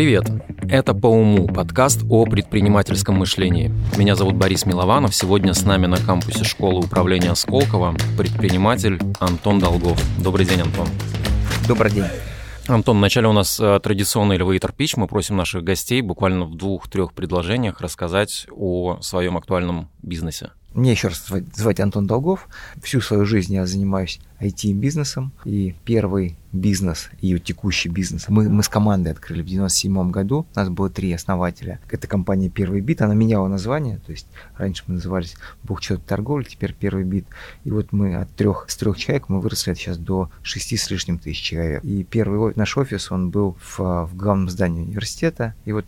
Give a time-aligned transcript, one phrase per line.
[0.00, 0.30] Привет!
[0.66, 3.70] Это «По уму»– подкаст о предпринимательском мышлении.
[3.98, 5.14] Меня зовут Борис Милованов.
[5.14, 10.02] Сегодня с нами на кампусе школы управления Сколково предприниматель Антон Долгов.
[10.18, 10.88] Добрый день, Антон.
[11.68, 12.06] Добрый день.
[12.66, 14.94] Антон, вначале у нас э, традиционный elevator pitch.
[14.96, 20.52] Мы просим наших гостей буквально в двух-трех предложениях рассказать о своем актуальном бизнесе.
[20.72, 22.48] Мне еще раз звать Антон Долгов.
[22.80, 25.32] Всю свою жизнь я занимаюсь IT-бизнесом.
[25.44, 30.46] И первый бизнес, ее текущий бизнес, мы, мы с командой открыли в 97 году.
[30.54, 31.80] У нас было три основателя.
[31.90, 33.02] Это компания «Первый бит».
[33.02, 33.98] Она меняла название.
[34.06, 37.26] То есть раньше мы назывались «Бухчет торговли», теперь «Первый бит».
[37.64, 41.18] И вот мы от трех, с трех человек мы выросли сейчас до шести с лишним
[41.18, 41.84] тысяч человек.
[41.84, 45.54] И первый наш офис, он был в, в главном здании университета.
[45.64, 45.84] И вот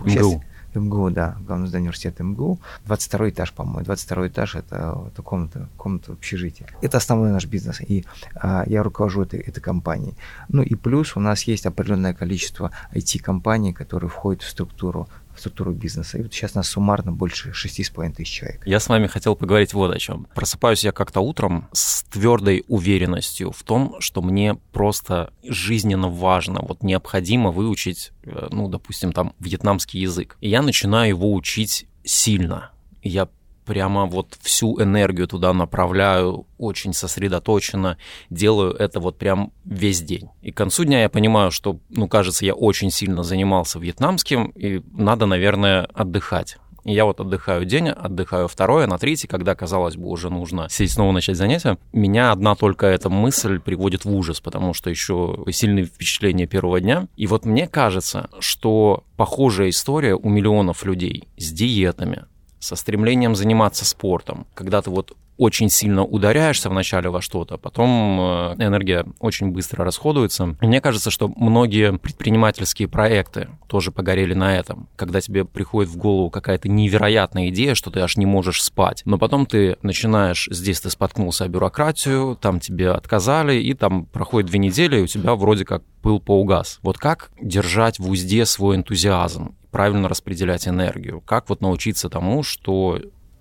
[0.00, 0.42] МГУ.
[0.80, 2.58] МГУ, да, главное здание университета МГУ.
[2.86, 3.84] 22 этаж, по-моему.
[3.84, 6.68] 22 этаж это, это комната, комната общежития.
[6.82, 8.04] Это основной наш бизнес, и
[8.34, 10.14] а, я руковожу этой, этой компанией.
[10.48, 15.72] Ну и плюс у нас есть определенное количество IT-компаний, которые входят в структуру в структуру
[15.72, 16.18] бизнеса.
[16.18, 18.66] И вот сейчас нас суммарно больше 6,5 тысяч человек.
[18.66, 20.26] Я с вами хотел поговорить вот о чем.
[20.34, 26.82] Просыпаюсь я как-то утром с твердой уверенностью в том, что мне просто жизненно важно, вот
[26.82, 30.36] необходимо выучить, э, ну, допустим, там, вьетнамский язык.
[30.40, 32.70] И я начинаю его учить сильно.
[33.02, 33.28] Я
[33.66, 37.98] прямо вот всю энергию туда направляю, очень сосредоточенно,
[38.30, 40.30] делаю это вот прям весь день.
[40.40, 44.82] И к концу дня я понимаю, что, ну, кажется, я очень сильно занимался вьетнамским, и
[44.92, 46.56] надо, наверное, отдыхать.
[46.86, 50.94] И я вот отдыхаю день, отдыхаю второе, на третий, когда, казалось бы, уже нужно сесть
[50.94, 55.86] снова начать занятия, меня одна только эта мысль приводит в ужас, потому что еще сильные
[55.86, 57.08] впечатления первого дня.
[57.16, 62.26] И вот мне кажется, что похожая история у миллионов людей с диетами,
[62.66, 68.54] со стремлением заниматься спортом, когда ты вот очень сильно ударяешься вначале во что-то, потом э,
[68.58, 70.56] энергия очень быстро расходуется.
[70.60, 76.30] мне кажется, что многие предпринимательские проекты тоже погорели на этом, когда тебе приходит в голову
[76.30, 80.90] какая-то невероятная идея, что ты аж не можешь спать, но потом ты начинаешь, здесь ты
[80.90, 85.64] споткнулся о бюрократию, там тебе отказали, и там проходит две недели, и у тебя вроде
[85.64, 86.78] как пыл поугас.
[86.82, 91.20] Вот как держать в узде свой энтузиазм правильно распределять энергию?
[91.20, 92.98] Как вот научиться тому, что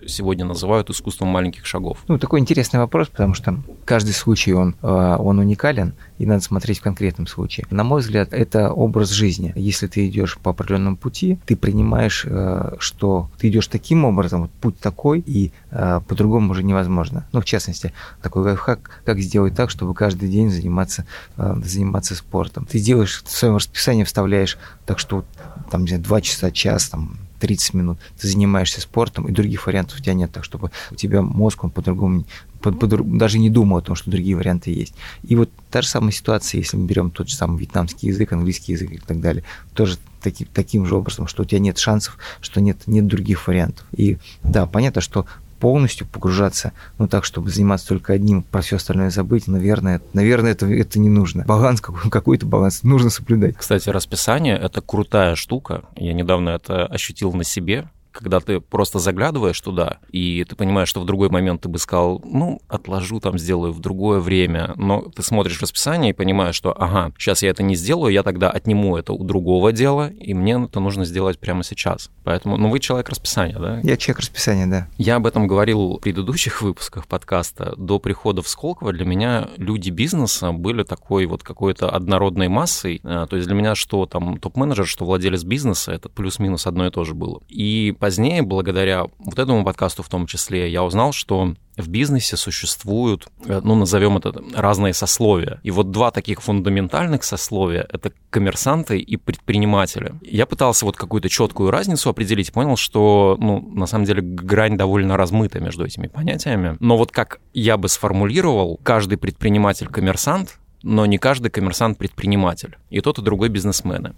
[0.08, 2.00] сегодня называют искусством маленьких шагов?
[2.08, 6.80] Ну, такой интересный вопрос, потому что каждый случай, он, э, он уникален, и надо смотреть
[6.80, 7.66] в конкретном случае.
[7.70, 9.54] На мой взгляд, это образ жизни.
[9.56, 14.52] Если ты идешь по определенному пути, ты принимаешь, э, что ты идешь таким образом, вот
[14.52, 17.28] путь такой, и э, по-другому уже невозможно.
[17.32, 21.06] Ну, в частности, такой лайфхак, как сделать так, чтобы каждый день заниматься,
[21.38, 22.66] заниматься спортом.
[22.66, 25.26] Ты делаешь, в своем расписании вставляешь так, что
[25.70, 30.00] там, не знаю, 2 часа, час, там, 30 минут, ты занимаешься спортом, и других вариантов
[30.00, 32.26] у тебя нет, так чтобы у тебя мозг, он по-другому,
[32.60, 34.96] по, по, даже не думал о том, что другие варианты есть.
[35.24, 38.72] И вот та же самая ситуация, если мы берем тот же самый вьетнамский язык, английский
[38.72, 39.44] язык и так далее,
[39.76, 43.86] тоже таки, таким же образом, что у тебя нет шансов, что нет, нет других вариантов.
[43.96, 45.28] И да, понятно, что
[45.60, 50.66] полностью погружаться, ну так, чтобы заниматься только одним, про все остальное забыть, наверное, наверное, это,
[50.68, 51.44] это не нужно.
[51.46, 53.56] Баланс, какой-то баланс нужно соблюдать.
[53.58, 55.84] Кстати, расписание– это крутая штука.
[55.96, 61.02] Я недавно это ощутил на себе когда ты просто заглядываешь туда, и ты понимаешь, что
[61.02, 65.22] в другой момент ты бы сказал, ну, отложу, там, сделаю в другое время, но ты
[65.22, 69.14] смотришь расписание и понимаешь, что, ага, сейчас я это не сделаю, я тогда отниму это
[69.14, 72.10] у другого дела, и мне это нужно сделать прямо сейчас.
[72.24, 73.80] Поэтому, ну, вы человек расписания, да?
[73.84, 74.88] Я человек расписания, да.
[74.98, 77.74] Я об этом говорил в предыдущих выпусках подкаста.
[77.78, 83.02] До прихода в Сколково для меня люди бизнеса были такой вот какой-то однородной массой.
[83.04, 86.92] А, то есть для меня что там топ-менеджер, что владелец бизнеса, это плюс-минус одно и
[86.92, 87.42] то же было.
[87.48, 93.28] И позднее, благодаря вот этому подкасту в том числе, я узнал, что в бизнесе существуют,
[93.48, 95.60] э, ну, назовем это, разные сословия.
[95.64, 100.14] И вот два таких фундаментальных сословия— это коммерсанты и предприниматели.
[100.22, 105.18] Я пытался вот какую-то четкую разницу определить, понял, что, ну, на самом деле грань довольно
[105.18, 106.78] размыта между этими понятиями.
[106.80, 112.78] Но вот как я бы сформулировал, каждый предприниматель— коммерсант, но не каждый коммерсант— предприниматель.
[112.92, 114.14] И тот, и другой бизнесмены.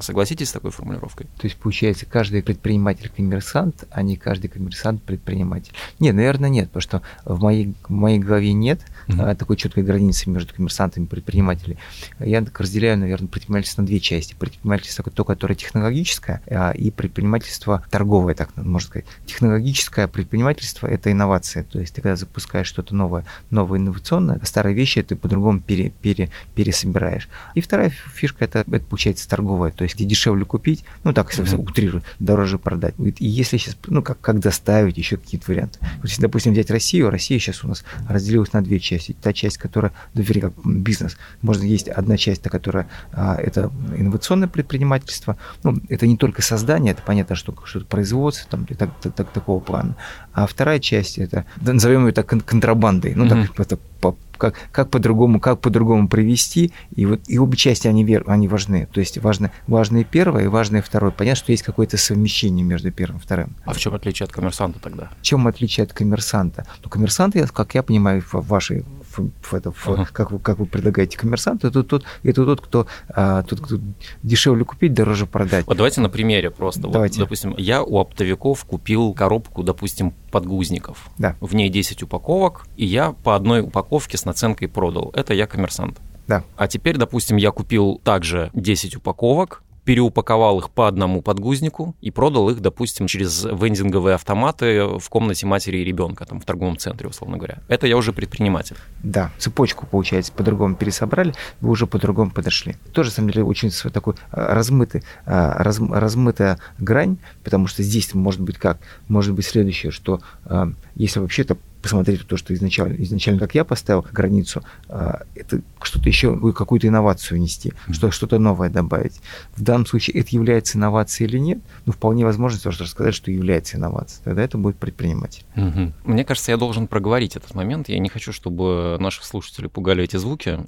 [0.00, 1.26] Согласитесь с такой формулировкой?
[1.38, 5.72] То есть, получается, каждый предприниматель коммерсант, а не каждый коммерсант предприниматель.
[5.98, 9.36] Нет, наверное, нет, потому что в моей, в моей голове нет mm-hmm.
[9.36, 11.78] такой четкой границы между коммерсантами и предпринимателями.
[12.18, 14.34] Я разделяю, наверное, предпринимательство на две части.
[14.38, 19.06] Предпринимательство то, которое технологическое, а, и предпринимательство торговое, так можно сказать.
[19.26, 21.64] Технологическое предпринимательство– это инновация.
[21.64, 26.30] То есть, ты когда запускаешь что-то новое, новое инновационное, старые вещи ты по-другому пере, пере,
[26.54, 27.28] пересобираешь.
[27.54, 29.70] И вторая фишка– это, это получается торговая.
[29.70, 31.70] То есть где дешевле купить, ну так, если mm-hmm.
[31.70, 32.94] утрирую, дороже продать.
[32.98, 35.78] И если сейчас, ну как, как доставить, еще какие-то варианты.
[35.98, 39.16] Вот если, допустим, взять Россию, Россия сейчас у нас разделилась на две части части.
[39.20, 41.16] Та часть, которая, ну, вернее, как бизнес.
[41.42, 45.36] Можно есть одна часть, которая а, это инновационное предпринимательство.
[45.62, 49.30] Ну, это не только создание, это понятно, что что-то производство там, и так, так, так,
[49.30, 49.96] такого плана.
[50.32, 53.14] А вторая часть это, назовем ее так, контрабандой.
[53.14, 53.46] Ну, mm-hmm.
[53.48, 58.04] так, это по, как, как по-другому, как по-другому привести, и вот и обе части они,
[58.04, 58.88] вер, они важны.
[58.92, 61.10] То есть важно, важно и первое, и важно и второе.
[61.10, 63.56] Понятно, что есть какое-то совмещение между первым и вторым.
[63.64, 65.10] А в чем отличие от коммерсанта тогда?
[65.20, 66.66] В чем отличие от коммерсанта?
[66.84, 68.84] Ну, коммерсант, как я понимаю, в вашей
[69.18, 70.08] в, это, в, ага.
[70.12, 73.78] как, вы, как вы предлагаете коммерсант, это тот, это тот, кто, а, тот, кто
[74.22, 75.66] дешевле купить, дороже продать.
[75.66, 76.82] Вот давайте на примере просто.
[76.82, 77.20] Давайте.
[77.20, 81.08] Вот, допустим, я у оптовиков купил коробку, допустим, подгузников.
[81.18, 81.36] Да.
[81.40, 85.10] В ней 10 упаковок, и я по одной упаковке с наценкой продал.
[85.14, 85.98] Это я коммерсант.
[86.26, 86.44] Да.
[86.56, 92.50] А теперь, допустим, я купил также 10 упаковок, переупаковал их по одному подгузнику и продал
[92.50, 97.36] их, допустим, через вендинговые автоматы в комнате матери и ребенка, там, в торговом центре, условно
[97.36, 97.58] говоря.
[97.68, 98.76] Это я уже предприниматель.
[99.04, 102.74] Да, цепочку, получается, по-другому пересобрали, вы уже по-другому подошли.
[102.92, 108.12] Тоже, на самом деле, очень такой а, размытый, а, раз, размытая грань, потому что здесь
[108.12, 108.78] может быть как?
[109.06, 111.56] Может быть следующее, что а, если вообще-то
[111.86, 117.40] посмотреть то, что изначально, изначально как я поставил границу, а, это что-то еще, какую-то инновацию
[117.40, 119.20] нести, что, что-то новое добавить.
[119.54, 123.76] В данном случае это является инновацией или нет, ну, вполне возможно тоже рассказать, что является
[123.76, 124.24] инновацией.
[124.24, 125.44] Тогда это будет предприниматель.
[125.54, 125.92] Угу.
[126.06, 127.88] Мне кажется, я должен проговорить этот момент.
[127.88, 130.58] Я не хочу, чтобы наших слушателей пугали эти звуки.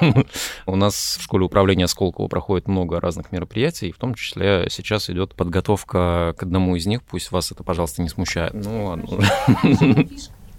[0.66, 5.34] У нас в школе управления Сколково проходит много разных мероприятий, в том числе сейчас идет
[5.34, 7.02] подготовка к одному из них.
[7.04, 8.52] Пусть вас это, пожалуйста, не смущает.
[8.52, 9.06] Ну ладно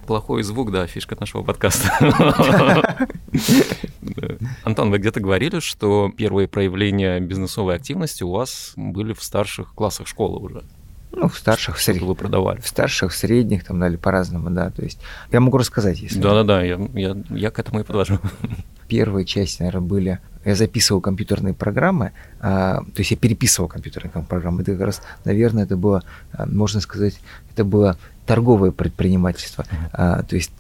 [0.10, 1.88] плохой звук, да, фишка нашего подкаста.
[4.64, 10.08] Антон, вы где-то говорили, что первые проявления бизнесовой активности у вас были в старших классах
[10.08, 10.64] школы уже.
[11.12, 12.08] Ну, в старших, в средних.
[12.08, 12.60] вы продавали.
[12.60, 14.72] В старших, в средних, там, дали по-разному, да.
[14.72, 15.00] То есть
[15.32, 16.20] я могу рассказать, если...
[16.20, 18.18] Да-да-да, я, я, я к этому и подвожу.
[18.88, 20.20] Первые части, наверное, были...
[20.44, 24.64] Я записывал компьютерные программы, а, то есть я переписывал компьютерные программы.
[24.64, 27.20] Это как раз, наверное, это было, а, можно сказать,
[27.52, 27.98] это было
[28.30, 29.66] торговое предпринимательство.
[29.92, 30.52] А, то есть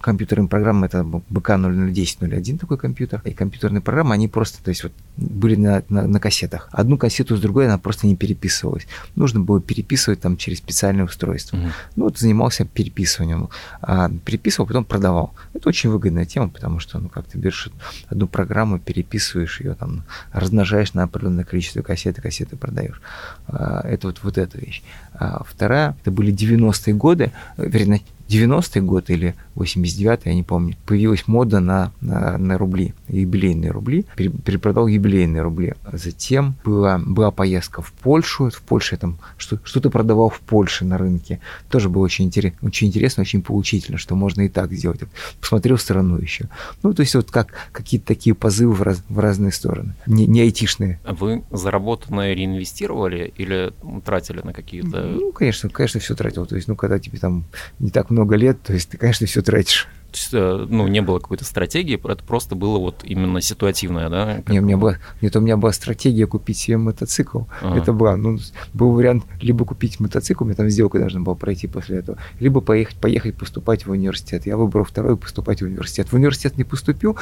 [0.00, 4.92] компьютерные программы это БК 001001 такой компьютер, и компьютерные программы, они просто, то есть вот
[5.16, 6.68] были на, на, на кассетах.
[6.72, 8.86] Одну кассету с другой она просто не переписывалась.
[9.16, 11.56] Нужно было переписывать там через специальное устройство.
[11.56, 11.70] Uh-huh.
[11.96, 13.50] Ну вот занимался переписыванием.
[13.82, 15.34] А, переписывал, потом продавал.
[15.52, 17.68] Это очень выгодная тема, потому что ну как ты берешь
[18.08, 23.00] одну программу, переписываешь ее, там размножаешь на определенное количество кассет, и кассеты продаешь.
[23.46, 24.82] А, это вот, вот эта вещь.
[25.12, 31.26] А вторая, это были 90-е годы, вернее, 90-й год или 89-й, я не помню, появилась
[31.26, 35.74] мода на, на, на рубли, юбилейные рубли, перепродал юбилейные рубли.
[35.92, 40.98] Затем была, была поездка в Польшу, в Польше там что, что-то продавал в Польше на
[40.98, 41.40] рынке.
[41.68, 45.00] Тоже было очень, интерес, очень интересно, очень поучительно, что можно и так сделать.
[45.40, 46.48] Посмотрел страну еще.
[46.82, 50.40] Ну, то есть вот как какие-то такие позывы в, раз, в разные стороны, не, не
[50.40, 51.00] айтишные.
[51.04, 53.72] А вы заработанное реинвестировали или
[54.04, 55.02] тратили на какие-то...
[55.02, 56.46] Ну, конечно, конечно, все тратил.
[56.46, 57.44] То есть, ну, когда тебе там
[57.78, 59.88] не так много лет, то есть ты, конечно, все тратишь.
[60.10, 64.36] То есть, ну, не было какой-то стратегии, это просто было вот именно ситуативное, да?
[64.36, 64.50] Как...
[64.50, 67.42] Не, у меня была, нет, у меня была стратегия купить себе мотоцикл.
[67.60, 67.78] Ага.
[67.78, 68.38] Это была, ну,
[68.74, 72.60] был вариант либо купить мотоцикл, у меня там сделка должна была пройти после этого, либо
[72.60, 74.46] поехать, поехать поступать в университет.
[74.46, 76.08] Я выбрал второй, поступать в университет.
[76.10, 77.16] В университет не поступил,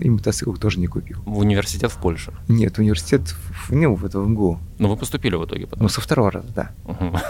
[0.00, 1.18] и мотоцикл тоже не купил.
[1.24, 2.32] В университет в Польше?
[2.48, 4.58] Нет, университет в, ну, в, это, в МГУ.
[4.78, 5.82] Ну, вы поступили в итоге потом?
[5.82, 6.70] Ну, со второго раза, да.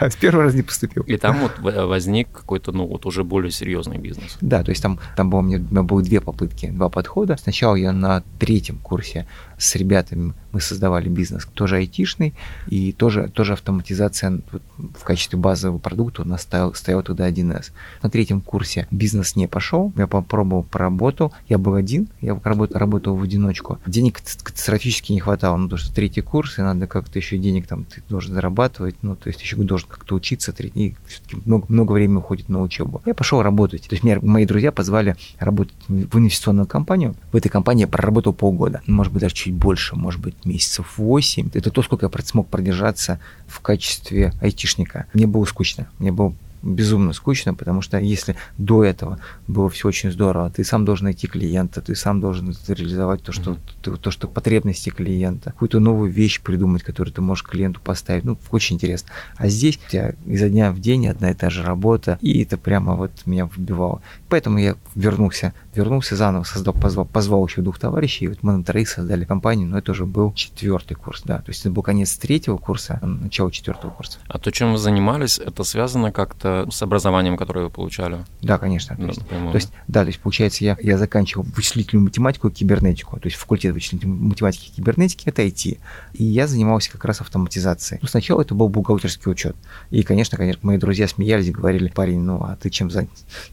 [0.00, 1.02] Да, с первого раза не поступил.
[1.02, 4.38] И там вот возник какой-то, ну, вот уже более серьезный бизнес.
[4.52, 7.38] Да, то есть там, там было, у меня было две попытки, два подхода.
[7.38, 9.26] Сначала я на третьем курсе
[9.62, 12.34] с ребятами мы создавали бизнес, тоже айтишный,
[12.68, 14.40] и тоже, тоже автоматизация
[14.76, 17.70] в качестве базового продукта у нас стоял, стоял тогда 1С.
[18.02, 23.16] На третьем курсе бизнес не пошел, я попробовал, поработал, я был один, я работал, работал
[23.16, 23.78] в одиночку.
[23.86, 27.84] Денег катастрофически не хватало, ну, потому что третий курс, и надо как-то еще денег там
[27.84, 32.18] ты должен зарабатывать, ну, то есть еще должен как-то учиться, и все-таки много, много времени
[32.18, 33.00] уходит на учебу.
[33.06, 33.82] Я пошел работать.
[33.82, 37.14] То есть меня, мои друзья позвали работать в инвестиционную компанию.
[37.32, 41.50] В этой компании я проработал полгода, может быть, даже чуть больше, может быть, месяцев 8.
[41.54, 45.06] Это то, сколько я смог продержаться в качестве айтишника.
[45.12, 45.88] Мне было скучно.
[45.98, 50.84] Мне было безумно скучно, потому что если до этого было все очень здорово, ты сам
[50.84, 53.52] должен найти клиента, ты сам должен реализовать то, что,
[53.82, 53.96] mm-hmm.
[53.98, 58.24] то, что потребности клиента, какую-то новую вещь придумать, которую ты можешь клиенту поставить.
[58.24, 59.10] Ну, очень интересно.
[59.36, 62.56] А здесь у тебя изо дня в день одна и та же работа, и это
[62.56, 64.02] прямо вот меня выбивало.
[64.28, 68.64] Поэтому я вернулся, вернулся заново, создал, позвал, позвал еще двух товарищей, и вот мы на
[68.64, 71.38] троих создали компанию, но это уже был четвертый курс, да.
[71.38, 74.18] То есть это был конец третьего курса, начало четвертого курса.
[74.28, 78.18] А то, чем вы занимались, это связано как-то это с образованием, которое вы получали?
[78.40, 78.96] Да, конечно.
[78.96, 83.18] То, есть, то есть, да, то есть получается, я, я заканчивал вычислительную математику и кибернетику,
[83.18, 85.78] то есть факультет вычислительной математики и кибернетики– это IT.
[86.14, 88.00] И я занимался как раз автоматизацией.
[88.02, 89.56] Ну, сначала это был бухгалтерский учет.
[89.90, 93.10] И, конечно, конечно, мои друзья смеялись и говорили, парень, ну, а ты чем занят?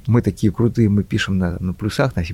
[0.07, 2.33] Мы такие крутые, мы пишем на, на плюсах, на C++,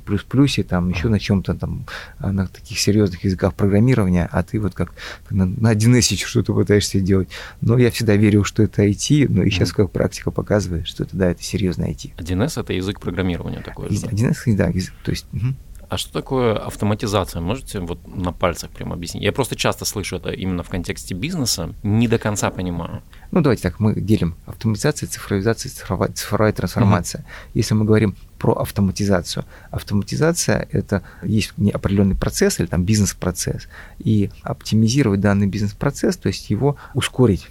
[0.63, 1.85] там, еще на чем-то там,
[2.19, 4.93] а, на таких серьезных языках программирования, а ты вот как
[5.29, 7.29] на, на 1С что-то пытаешься делать.
[7.61, 11.17] Но я всегда верил, что это IT, но и сейчас как практика показывает, что это,
[11.17, 12.15] да, это серьезно IT.
[12.17, 13.95] 1С— это язык программирования такой же?
[13.95, 15.25] 1С, да, язык, то есть...
[15.33, 15.55] Угу.
[15.87, 17.41] А что такое автоматизация?
[17.41, 19.23] Можете вот на пальцах прямо объяснить?
[19.23, 23.03] Я просто часто слышу это именно в контексте бизнеса, не до конца понимаю.
[23.29, 27.21] Ну, давайте так, мы делим автоматизация, цифровизация, цифровая, цифровая трансформация.
[27.21, 27.51] Mm-hmm.
[27.53, 33.67] Если мы говорим про автоматизацию, автоматизация– это есть определенный процесс или там бизнес-процесс,
[33.99, 37.47] и оптимизировать данный бизнес-процесс, то есть его ускорить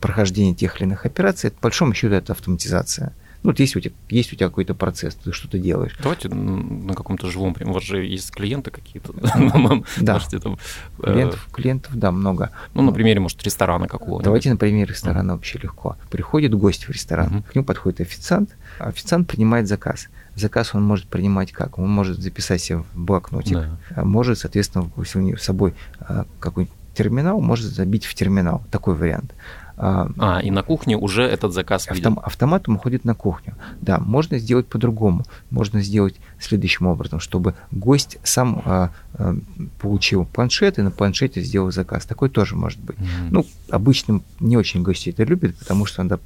[0.00, 3.12] прохождение тех или иных операций, это, по большому счету, это автоматизация.
[3.42, 5.96] Ну, вот есть у тебя, есть у тебя какой-то процесс, ты что-то делаешь.
[6.02, 7.70] Давайте на каком-то живом примере.
[7.70, 9.14] У вас же есть клиенты какие-то.
[9.98, 10.20] Да,
[11.02, 12.50] э, клиентов, клиентов, да, много.
[12.74, 14.24] Ну, на примере, может, ресторана какого-то.
[14.24, 15.96] Давайте на примере ресторана вообще легко.
[16.10, 20.08] Приходит гость в ресторан, к нему подходит официант, официант принимает заказ.
[20.36, 21.78] Заказ он может принимать как?
[21.78, 23.58] Он может записать себе в блокнотик,
[23.94, 28.62] а может, соответственно, если у него с собой а, какой-нибудь терминал, может забить в терминал.
[28.70, 29.32] Такой вариант.
[29.82, 32.18] А, а, и на кухне уже этот заказ автом, виден.
[32.22, 33.54] Автоматом уходит на кухню.
[33.80, 35.24] Да, можно сделать по-другому.
[35.48, 39.34] Можно сделать следующим образом, чтобы гость сам а, а,
[39.80, 42.04] получил планшет и на планшете сделал заказ.
[42.04, 42.98] Такой тоже может быть.
[42.98, 43.28] Mm-hmm.
[43.30, 46.20] Ну, обычно не очень гости это любят, потому что надо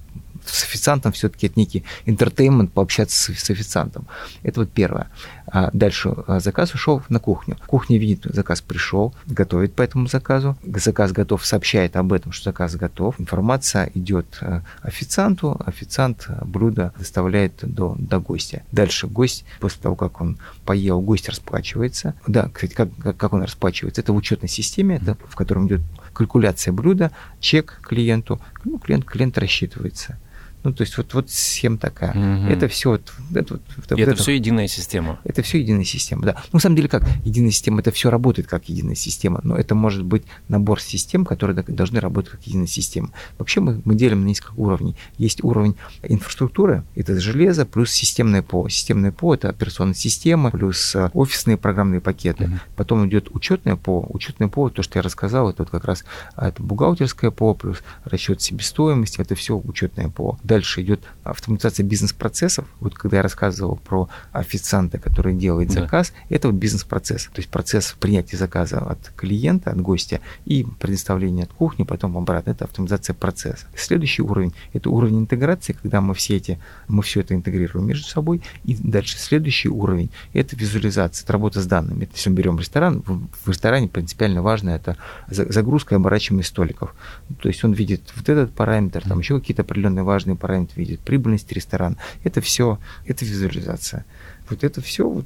[0.47, 4.07] с официантом все-таки это некий интертеймент, пообщаться с, с официантом.
[4.43, 5.09] Это вот первое.
[5.47, 7.57] А дальше а, заказ ушел на кухню.
[7.67, 10.57] Кухня видит, заказ пришел, готовит по этому заказу.
[10.65, 13.21] Заказ готов, сообщает об этом, что заказ готов.
[13.21, 18.63] Информация идет а, официанту, официант блюдо доставляет до, до гостя.
[18.73, 22.15] Дальше гость, после того, как он поел, гость расплачивается.
[22.27, 24.01] Да, кстати, как, как он расплачивается?
[24.01, 25.81] Это в учетной системе, это, в котором идет
[26.13, 27.11] калькуляция блюда,
[27.41, 30.19] чек клиенту, ну, клиент, клиент рассчитывается.
[30.65, 32.13] Ну, то есть вот, вот схема такая.
[32.13, 32.51] Угу.
[32.51, 35.21] Это все вот, это, вот, вот это, это все единая система.
[35.23, 36.33] Это все единая система, да.
[36.53, 39.75] Ну, на самом деле, как единая система, это все работает как единая система, но это
[39.75, 43.11] может быть набор систем, которые должны работать как единая система.
[43.39, 44.97] Вообще мы, мы делим на несколько уровней.
[45.19, 48.67] Есть уровень инфраструктуры, это железо, плюс системное ПО.
[48.71, 52.45] Системное ПО– это операционная система, плюс э, офисные программные пакеты.
[52.45, 52.53] Угу.
[52.77, 54.07] Потом идет учетное ПО.
[54.09, 56.07] Учетное ПО, то, что я рассказал, это вот как раз
[56.37, 62.65] а, это бухгалтерское ПО, плюс расчет себестоимости, это все учетное ПО дальше идет автоматизация бизнес-процессов.
[62.79, 65.81] Вот когда я рассказывал про официанта, который делает да.
[65.81, 67.25] заказ, это вот бизнес-процесс.
[67.25, 72.51] То есть процесс принятия заказа от клиента, от гостя и предоставления от кухни, потом обратно.
[72.51, 73.67] Это автоматизация процесса.
[73.77, 78.41] Следующий уровень– это уровень интеграции, когда мы все эти, мы все это интегрируем между собой.
[78.65, 82.09] И дальше следующий уровень– это визуализация, это работа с данными.
[82.15, 84.97] Если мы берем ресторан, в ресторане принципиально важно это
[85.27, 86.95] загрузка и оборачивание столиков.
[87.43, 91.51] То есть он видит вот этот параметр, там еще какие-то определенные важные параметр видит, прибыльность
[91.53, 91.97] ресторана.
[92.23, 94.05] Это все, это визуализация.
[94.51, 95.25] Вот это все вот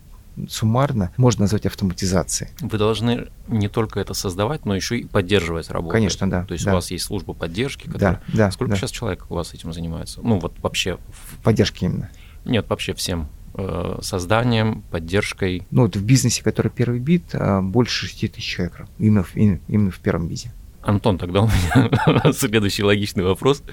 [0.49, 2.53] суммарно можно назвать автоматизацией.
[2.61, 5.93] Вы должны не только это создавать, но еще и поддерживать работу.
[5.93, 6.45] Конечно, да.
[6.45, 6.71] То есть да.
[6.71, 8.23] у вас есть служба поддержки, которая...
[8.29, 8.51] Да, да.
[8.53, 8.77] Сколько да.
[8.77, 10.21] сейчас человек у вас этим занимается?
[10.23, 10.99] Ну вот вообще...
[11.43, 12.11] Поддержки именно?
[12.45, 15.67] Нет, вообще всем э, созданием, поддержкой.
[15.73, 18.87] Ну вот в бизнесе, который первый бит, а, больше 6 тысяч человек.
[19.01, 20.53] Именно в, именно в первом бизе.
[20.81, 23.65] Антон, тогда у меня следующий логичный вопрос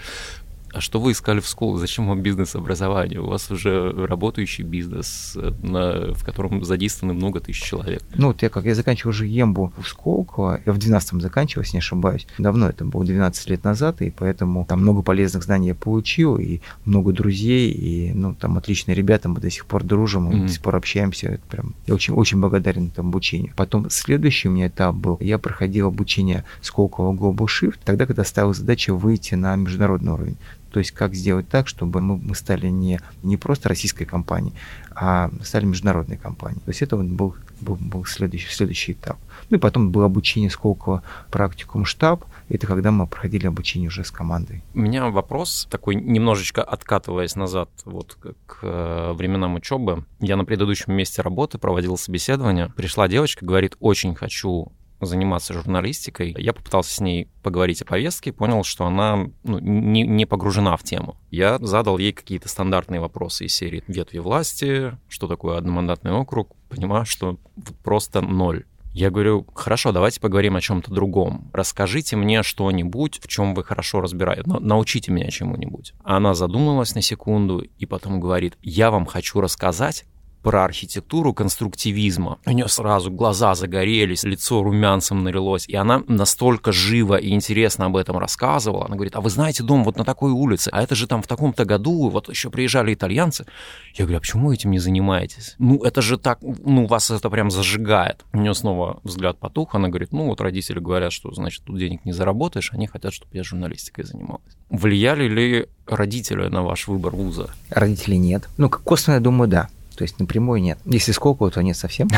[0.75, 1.77] а что вы искали в школу?
[1.77, 3.21] Зачем вам бизнес-образование?
[3.21, 8.03] У вас уже работающий бизнес, на, в котором задействованы много тысяч человек.
[8.15, 11.77] Ну, вот я как, я заканчивал уже Ембу в Сколково, я в 12-м заканчивал, если
[11.77, 12.27] не ошибаюсь.
[12.37, 16.59] Давно это было, 12 лет назад, и поэтому там много полезных знаний я получил, и
[16.83, 20.41] много друзей, и, ну, там отличные ребята, мы до сих пор дружим, мы mm-hmm.
[20.41, 23.53] до сих пор общаемся, это прям, я очень, очень благодарен этому обучению.
[23.55, 28.53] Потом следующий у меня этап был, я проходил обучение Сколково Global Shift, тогда, когда ставил
[28.53, 30.37] задачу выйти на международный уровень.
[30.75, 34.53] То есть как сделать так, чтобы мы, мы стали не, не просто российской компанией,
[34.93, 36.59] а стали международной компанией.
[36.65, 39.17] То есть это вот был, был, был следующий, следующий этап.
[39.49, 41.01] Ну и потом было обучение Сколково
[41.31, 42.25] практикум штаб.
[42.49, 44.63] Это когда мы проходили обучение уже с командой.
[44.73, 50.03] У меня вопрос такой, немножечко откатываясь назад вот к э, временам учебы.
[50.19, 52.73] Я на предыдущем месте работы проводил собеседование.
[52.75, 56.35] Пришла девочка, говорит, очень хочу заниматься журналистикой.
[56.37, 60.83] Я попытался с ней поговорить о повестке, понял, что она ну, не, не погружена в
[60.83, 61.17] тему.
[61.31, 67.05] Я задал ей какие-то стандартные вопросы из серии ветви власти, что такое одномандатный округ, понимаю,
[67.05, 67.39] что
[67.83, 68.65] просто ноль.
[68.95, 71.51] Я говорю, хорошо, давайте поговорим о чем-то другом.
[71.51, 74.45] Расскажите мне что-нибудь, в чем вы хорошо разбираетесь.
[74.45, 75.93] Научите меня чему-нибудь.
[76.05, 80.05] Она задумалась на секунду и потом говорит, я вам хочу рассказать,
[80.45, 82.37] про архитектуру конструктивизма.
[82.45, 87.97] У нее сразу глаза загорелись, лицо румянцем налилось, и она настолько живо и интересно об
[87.97, 88.85] этом рассказывала.
[88.85, 91.27] Она говорит, а вы знаете дом вот на такой улице, а это же там в
[91.27, 93.47] таком-то году, вот еще приезжали итальянцы.
[93.95, 95.55] Я говорю, а почему вы этим не занимаетесь?
[95.57, 98.23] Ну, это же так, ну, вас это прям зажигает.
[98.31, 102.05] У нее снова взгляд потух, она говорит, ну, вот родители говорят, что, значит, тут денег
[102.05, 104.55] не заработаешь, они хотят, чтобы я журналистикой занималась.
[104.69, 107.49] Влияли ли родители на ваш выбор вуза?
[107.71, 108.47] Родителей нет.
[108.57, 109.69] Ну, косвенно, я думаю, да.
[109.95, 110.77] То есть напрямую нет.
[110.85, 112.07] Если сколько, то нет совсем.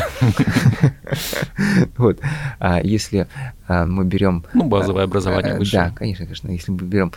[1.98, 2.20] Вот.
[2.60, 3.28] А если
[3.68, 4.46] а, мы берем...
[4.54, 5.84] Ну, базовое образование а, высшее.
[5.84, 6.50] Да, конечно, конечно.
[6.50, 7.12] Если мы берем,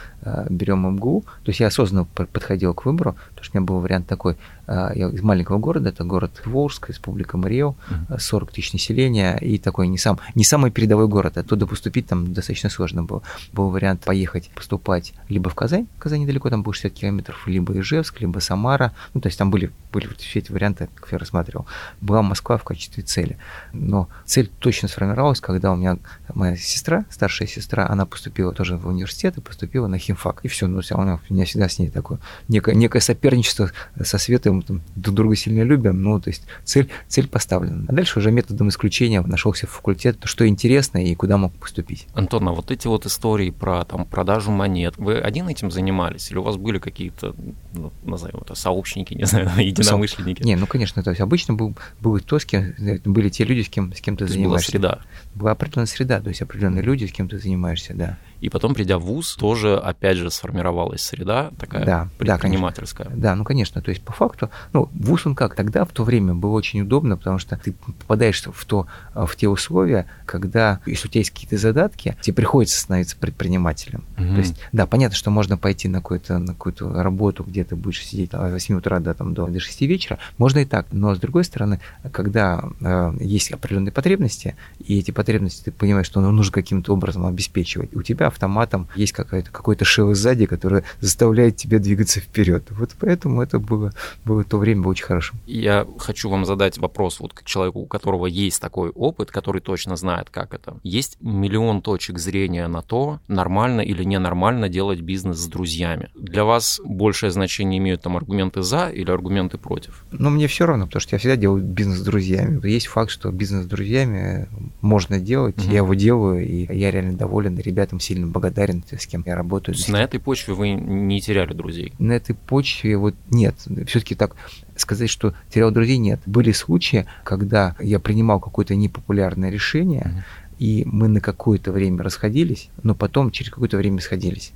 [0.49, 4.07] берем МГУ, то есть я осознанно подходил к выбору, потому что у меня был вариант
[4.07, 4.37] такой,
[4.71, 7.77] я из маленького города, это город Волжск, республика Мариэл,
[8.17, 12.71] 40 тысяч населения, и такой не, сам, не самый передовой город, оттуда поступить там достаточно
[12.71, 13.23] сложно было.
[13.53, 18.21] Был вариант поехать поступать либо в Казань, Казань недалеко, там было 60 километров, либо Ижевск,
[18.21, 21.67] либо Самара, ну, то есть там были, были все эти варианты, как я рассматривал.
[22.01, 23.37] Была Москва в качестве цели.
[23.73, 25.99] Но цель точно сформировалась, когда у меня
[26.35, 30.41] моя сестра, старшая сестра, она поступила тоже в университет и поступила на химфак.
[30.43, 32.19] И все, ну, у меня всегда с ней такое
[32.49, 33.71] некое, некое соперничество
[34.03, 37.87] со Светой, мы там, друг друга сильно любим, ну, то есть цель, цель поставлена.
[37.89, 42.07] А дальше уже методом исключения нашелся факультет, что интересно и куда мог поступить.
[42.15, 46.39] Антон, а вот эти вот истории про там, продажу монет, вы один этим занимались или
[46.39, 47.35] у вас были какие-то,
[47.73, 50.43] ну, назовем это, сообщники, не знаю, единомышленники?
[50.43, 53.69] Не, ну, конечно, то есть обычно был, был то, с кем, были те люди, с
[53.69, 54.79] кем, с кем ты то занимаешься.
[54.79, 55.01] Была среда.
[55.35, 58.19] Была определенная среда, то есть определенные люди, с кем ты занимаешься, да.
[58.41, 63.09] И потом, придя в ВУЗ, тоже, опять же, сформировалась среда такая да, предпринимательская.
[63.09, 63.83] Да, да, ну, конечно.
[63.83, 65.55] То есть, по факту, ну, ВУЗ, он как?
[65.55, 69.49] Тогда, в то время, было очень удобно, потому что ты попадаешь в, то, в те
[69.49, 74.05] условия, когда, если у тебя есть какие-то задатки, тебе приходится становиться предпринимателем.
[74.17, 74.29] Угу.
[74.29, 78.05] То есть, да, понятно, что можно пойти на какую-то на какую-то работу, где ты будешь
[78.05, 80.87] сидеть с 8 утра до, там, до, до 6 вечера, можно и так.
[80.93, 81.81] Но, с другой стороны,
[82.13, 87.95] когда э, есть определенные потребности, и эти потребности ты понимаешь, что нужно каким-то образом обеспечивать,
[87.95, 92.65] у тебя автоматом есть какой-то какой-то шево сзади, который заставляет тебя двигаться вперед.
[92.71, 93.93] Вот поэтому это было,
[94.25, 95.35] было то время очень хорошо.
[95.47, 99.97] Я хочу вам задать вопрос вот к человеку, у которого есть такой опыт, который точно
[99.97, 100.77] знает, как это.
[100.83, 106.09] Есть миллион точек зрения на то, нормально или ненормально делать бизнес с друзьями.
[106.15, 110.05] Для вас большее значение имеют там аргументы за или аргументы против?
[110.11, 112.67] Ну, мне все равно, потому что я всегда делаю бизнес с друзьями.
[112.67, 114.49] Есть факт, что бизнес с друзьями
[114.81, 115.71] можно делать, угу.
[115.71, 119.75] я его делаю, и я реально доволен, ребятам сильно сильно благодарен, с кем я работаю.
[119.75, 121.93] То есть на этой почве вы не теряли друзей?
[121.99, 123.55] На этой почве вот нет.
[123.87, 124.37] Все-таки так
[124.77, 126.21] сказать, что терял друзей нет.
[126.27, 130.57] Были случаи, когда я принимал какое-то непопулярное решение, mm-hmm.
[130.59, 134.53] и мы на какое-то время расходились, но потом через какое-то время сходились.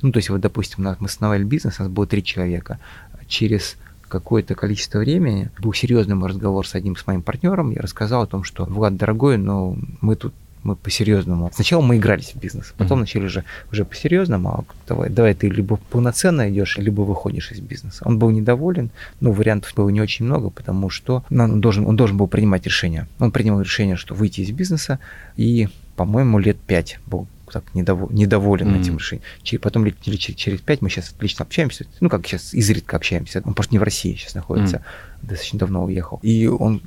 [0.00, 2.78] Ну, то есть, вот, допустим, мы основали бизнес, у нас было три человека.
[3.26, 3.76] Через
[4.08, 7.72] какое-то количество времени был серьезный разговор с одним с моим партнером.
[7.72, 11.50] Я рассказал о том, что Влад, дорогой, но мы тут мы по-серьезному.
[11.54, 13.00] Сначала мы игрались в бизнес, потом mm-hmm.
[13.00, 18.02] начали уже, уже по-серьезному, а давай, давай ты либо полноценно идешь, либо выходишь из бизнеса.
[18.04, 18.90] Он был недоволен,
[19.20, 23.06] но вариантов было не очень много, потому что он должен, он должен был принимать решение.
[23.18, 24.98] Он принял решение, что выйти из бизнеса,
[25.36, 28.80] и, по-моему, лет пять был так недоволен, недоволен mm-hmm.
[28.80, 29.24] этим решением.
[29.42, 31.86] Через, потом лет, через пять мы сейчас отлично общаемся.
[32.00, 33.42] Ну, как сейчас изредка общаемся.
[33.44, 34.76] Он просто не в России сейчас находится.
[34.76, 35.26] Mm-hmm.
[35.28, 36.20] Достаточно давно уехал.
[36.22, 36.82] И он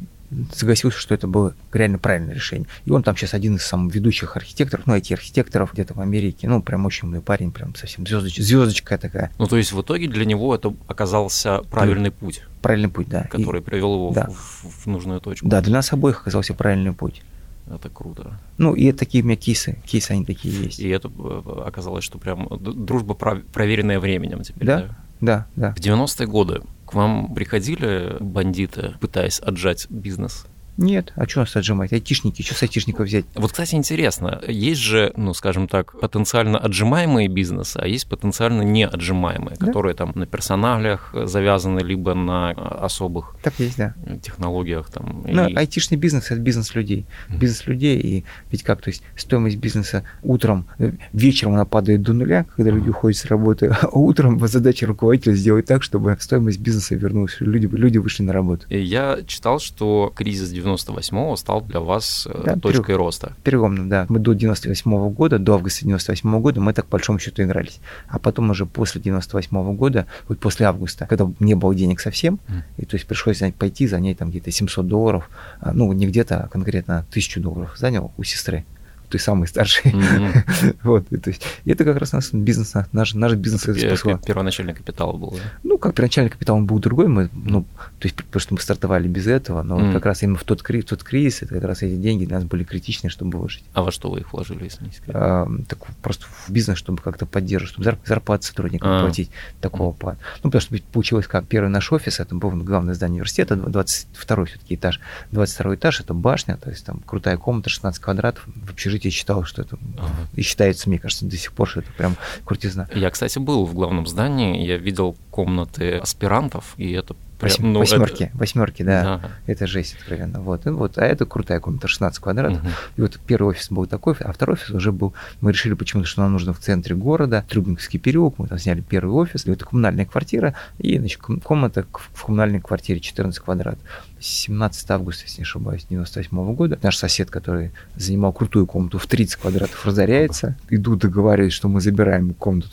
[0.54, 2.67] согласился, что это было реально правильное решение.
[2.86, 6.48] И он там сейчас один из самых ведущих архитекторов, ну, IT-архитекторов где-то в Америке.
[6.48, 9.32] Ну, прям очень умный парень, прям совсем звездочка, звездочка такая.
[9.38, 12.15] Ну, то есть в итоге для него это оказался правильный да.
[12.20, 12.44] путь.
[12.62, 13.24] Правильный путь, да.
[13.24, 14.30] Который и, привел его да.
[14.30, 15.48] в, в нужную точку.
[15.48, 17.22] Да, для нас обоих оказался правильный путь.
[17.70, 18.39] Это круто.
[18.58, 19.82] Ну, и это такие у меня кейсы.
[19.86, 20.80] Кейсы, они такие есть.
[20.80, 24.78] И это э, оказалось, что прям дружба проверенная временем теперь, да?
[25.22, 25.70] Да, да.
[25.70, 25.74] да.
[25.74, 26.62] В 90-е годы
[26.93, 30.45] вам приходили бандиты, пытаясь отжать бизнес?
[30.78, 31.94] Нет, а что нас отжимать?
[31.94, 33.26] Айтишники, что с айтишников взять?
[33.36, 38.86] Вот, кстати, интересно, есть же, ну, скажем так, потенциально отжимаемые бизнесы, а есть потенциально не
[38.86, 39.66] отжимаемые, да?
[39.66, 43.96] которые там на персоналиях завязаны, либо на особых так есть, да.
[44.22, 44.90] технологиях.
[44.90, 45.56] Там, ну, и...
[45.56, 47.06] айтишный бизнес– это бизнес людей.
[47.30, 52.14] Бизнес людей, и ведь как, то есть стоимость бизнеса утром, э, вечером она падает до
[52.14, 56.96] нуля, когда люди уходят с работы, а утром задача руководителя сделать так, чтобы стоимость бизнеса
[56.96, 58.66] вернулась, люди, люди вышли на работу.
[58.70, 62.97] Я читал, что кризис 98-го стал для вас э, да, точкой пере...
[62.97, 63.34] роста.
[63.43, 64.06] Переломным, да.
[64.10, 67.80] Мы до 98-го года, до августа 98-го года мы так по большому счету игрались.
[68.08, 72.62] А потом уже после 98-го года, вот после августа, когда не было денег совсем, mm.
[72.78, 76.47] и то есть пришлось пойти занять там где-то 700 долларов, а, ну не где-то, а
[76.47, 78.65] конкретно 1000 долларов занял у сестры
[79.12, 79.91] ты самый старший.
[79.91, 80.78] Mm-hmm.
[80.84, 84.17] вот, и, то есть, и это как раз наш бизнес, наш, наш бизнес спасла.
[84.17, 85.52] Первоначальный капитал был, да?
[85.63, 87.63] Ну, как первоначальный капитал, он был другой, мы, ну,
[88.00, 89.93] то есть, потому что мы стартовали без этого, но mm-hmm.
[89.93, 92.38] как раз именно в тот, кризис, в тот кризис, это как раз эти деньги для
[92.38, 93.63] нас были критичны, чтобы выжить.
[93.74, 95.15] А во что вы их вложили, если не секрет?
[95.15, 99.02] А, так просто в бизнес, чтобы как-то поддерживать, чтобы зарплаты сотрудникам а.
[99.02, 99.97] платить такого mm-hmm.
[99.97, 100.17] плана.
[100.43, 104.76] Ну, потому что получилось как, первый наш офис, это был главное здание университета, 22 все-таки
[104.76, 105.00] этаж,
[105.32, 109.62] 22 этаж, это башня, то есть там крутая комната, 16 квадратов, в общежитии считал, что
[109.62, 110.10] это ага.
[110.36, 112.90] и считается, мне кажется, до сих пор, что это прям крутизна.
[112.94, 118.24] Я, кстати, был в главном здании, я видел комнаты аспирантов, и это Прям, ну, восьмерки,
[118.26, 118.38] это...
[118.38, 119.15] восьмерки, да.
[119.15, 119.32] Ага.
[119.48, 120.41] Это жесть откровенно.
[120.41, 120.67] Вот.
[120.67, 120.98] И вот.
[120.98, 122.60] А это крутая комната, 16 квадратов.
[122.60, 122.70] Угу.
[122.98, 125.13] И вот первый офис был такой, а второй офис уже был.
[125.41, 128.38] Мы решили почему-то, что нам нужно в центре города, Трубинский переулок.
[128.38, 129.46] Мы там сняли первый офис.
[129.48, 130.54] И это коммунальная квартира.
[130.78, 133.82] И значит, комната в коммунальной квартире 14 квадратов.
[134.20, 136.78] 17 августа, если не ошибаюсь, 98 -го года.
[136.84, 140.56] Наш сосед, который занимал крутую комнату в 30 квадратов, разоряется.
[140.70, 142.70] Иду договариваюсь, что мы забираем комнату,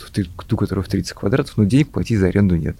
[0.46, 2.76] ту, которая в 30 квадратов, но денег платить за аренду нет.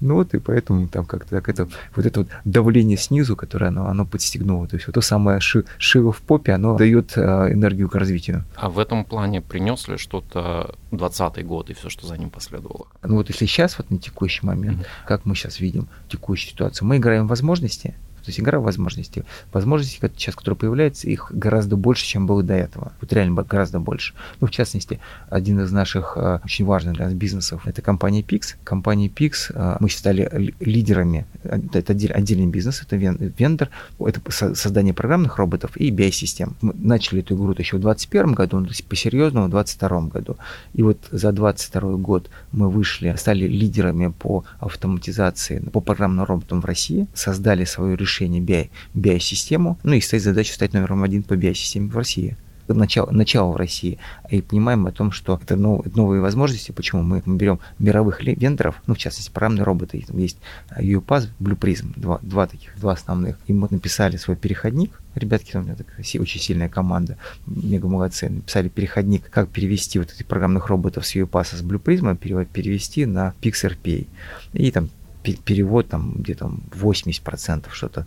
[0.00, 3.88] Ну вот и поэтому там как-то так это вот это вот давление снизу, которое оно,
[3.88, 4.66] оно подстегнуло.
[4.66, 7.20] То есть вот то самое ши, шило в попе, оно дает э,
[7.52, 8.44] энергию к развитию.
[8.56, 12.86] А в этом плане принес ли что-то 20 год и все, что за ним последовало?
[13.02, 15.06] Ну вот если сейчас, вот на текущий момент, mm-hmm.
[15.06, 17.94] как мы сейчас видим текущую ситуацию, мы играем в возможности,
[18.28, 19.24] то есть игра возможностей.
[19.54, 22.92] Возможностей сейчас, которые появляются, их гораздо больше, чем было до этого.
[23.00, 24.12] Вот реально гораздо больше.
[24.40, 28.56] Ну, в частности, один из наших э, очень важных для нас бизнесов– это компания Pix.
[28.64, 35.38] Компания Pix, э, мы стали лидерами, э, это отдельный бизнес, это вендор, это создание программных
[35.38, 36.54] роботов и BI-систем.
[36.60, 40.36] Мы начали эту игру еще в 2021 году, есть по-серьезному в 2022 году.
[40.74, 46.66] И вот за 2022 год мы вышли, стали лидерами по автоматизации, по программным роботам в
[46.66, 51.34] России, создали свое решение решения BI, BI-систему, ну и стоит задача стать номером один по
[51.34, 52.36] BI-системе в России.
[52.70, 53.96] Начало, начало в России,
[54.28, 58.98] и понимаем о том, что это новые возможности, почему мы берем мировых вендоров, ну, в
[58.98, 60.36] частности, программные роботы, там есть
[60.78, 65.62] UPass, Blue Prism, два, два таких, два основных, и мы написали свой переходник, ребятки, у
[65.62, 71.06] меня такая очень сильная команда, мега молодцы, написали переходник, как перевести вот этих программных роботов
[71.06, 74.06] с UPass с Blue Prism, перевести на PixRPA.
[74.52, 74.90] И там
[75.34, 78.06] перевод там где-то 80% что-то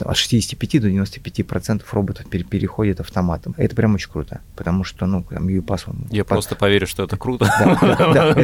[0.00, 3.54] от 65 до 95 процентов роботов переходит автоматом.
[3.56, 5.82] Это прям очень круто, потому что, ну, там UPass...
[5.86, 6.34] Он, Я по...
[6.34, 7.46] просто поверю, что это круто.
[8.10, 8.34] Да,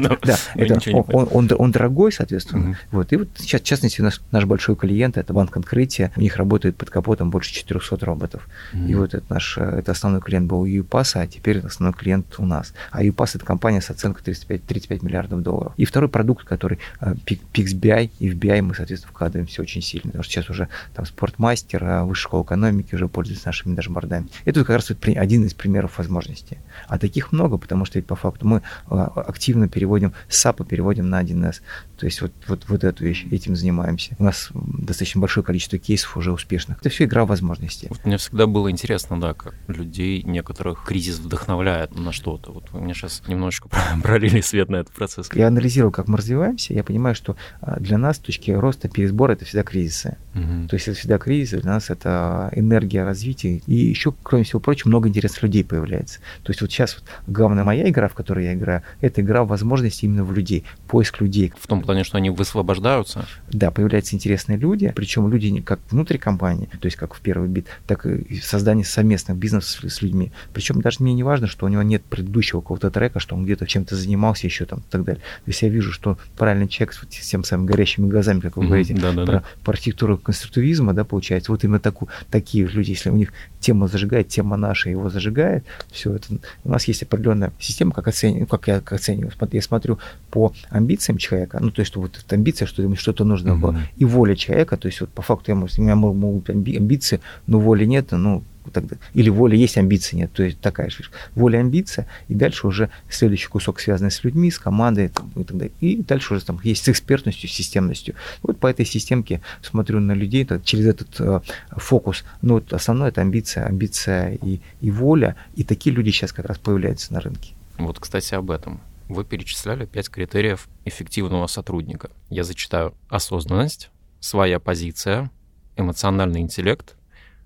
[1.58, 2.78] он дорогой, соответственно.
[2.90, 6.76] Вот, и вот сейчас, в частности, наш большой клиент, это банк открытия, у них работает
[6.76, 8.48] под капотом больше 400 роботов.
[8.72, 12.46] И вот это наш, это основной клиент был у UPass, а теперь основной клиент у
[12.46, 12.72] нас.
[12.90, 15.72] А UPass это компания с оценкой 35, 35 миллиардов долларов.
[15.76, 20.24] И второй продукт, который э, PixBI, и в BI мы, соответственно, вкладываемся очень сильно, потому
[20.24, 24.28] что сейчас уже там спорт спортмастер, а высшей школы экономики уже пользуется нашими дашбордами.
[24.44, 26.58] Это как раз один из примеров возможностей.
[26.86, 31.22] А таких много, потому что ведь по факту мы а, активно переводим САПа, переводим на
[31.22, 31.56] 1С.
[31.98, 34.14] То есть вот, вот, вот эту вещь, этим занимаемся.
[34.18, 36.78] У нас достаточно большое количество кейсов уже успешных.
[36.78, 37.88] Это все игра возможностей.
[37.90, 42.52] Вот мне всегда было интересно, да, как людей некоторых кризис вдохновляет на что-то.
[42.52, 43.68] Вот вы мне сейчас немножечко
[44.02, 45.28] пролили свет на этот процесс.
[45.34, 49.32] Я анализировал, как мы развиваемся, я понимаю, что а, для нас с точки роста пересбора
[49.32, 50.16] это всегда кризисы.
[50.34, 50.68] Угу.
[50.68, 53.60] То есть это всегда для кризиса, для нас это энергия развития.
[53.66, 56.20] И еще, кроме всего прочего, много интересных людей появляется.
[56.42, 60.04] То есть вот сейчас вот главная моя игра, в которой я играю, это игра возможности
[60.04, 61.52] именно в людей, поиск людей.
[61.58, 63.26] В том плане, что они высвобождаются?
[63.50, 67.66] Да, появляются интересные люди, причем люди как внутри компании, то есть как в первый бит,
[67.86, 70.32] так и создание совместных бизнесов с людьми.
[70.52, 73.66] Причем даже мне не важно, что у него нет предыдущего какого-то трека, что он где-то
[73.66, 75.22] чем-то занимался еще там и так далее.
[75.44, 78.66] То есть я вижу, что правильный человек с тем самыми горящими глазами, как вы mm-hmm,
[78.66, 79.44] говорите, да, да, про, да.
[79.64, 81.52] про архитектуру конструктивизма, да, получается.
[81.52, 86.14] Вот именно таку, такие люди, если у них тема зажигает, тема наша его зажигает, все
[86.14, 86.26] это.
[86.64, 89.32] У нас есть определенная система, как оцениваю, как я как оцениваю.
[89.52, 89.98] Я смотрю
[90.30, 93.58] по амбициям человека, ну, то есть вот эта амбиция, что ему что-то нужно mm-hmm.
[93.58, 97.20] было, и воля человека, то есть вот по факту я, у меня могут быть амбиции,
[97.46, 100.32] но воли нет, ну, тогда, или воля есть, амбиции нет.
[100.32, 104.58] То есть такая же воля, амбиция, и дальше уже следующий кусок связанный с людьми, с
[104.58, 105.72] командой и так далее.
[105.80, 108.14] И дальше уже там есть с экспертностью, с системностью.
[108.42, 112.24] Вот по этой системке смотрю на людей так, через этот э, фокус.
[112.42, 115.36] Ну, вот основное это амбиция, амбиция и, и воля.
[115.54, 117.52] И такие люди сейчас как раз появляются на рынке.
[117.78, 118.80] Вот, кстати, об этом.
[119.08, 122.10] Вы перечисляли пять критериев эффективного сотрудника.
[122.28, 125.30] Я зачитаю осознанность, своя позиция,
[125.76, 126.96] эмоциональный интеллект,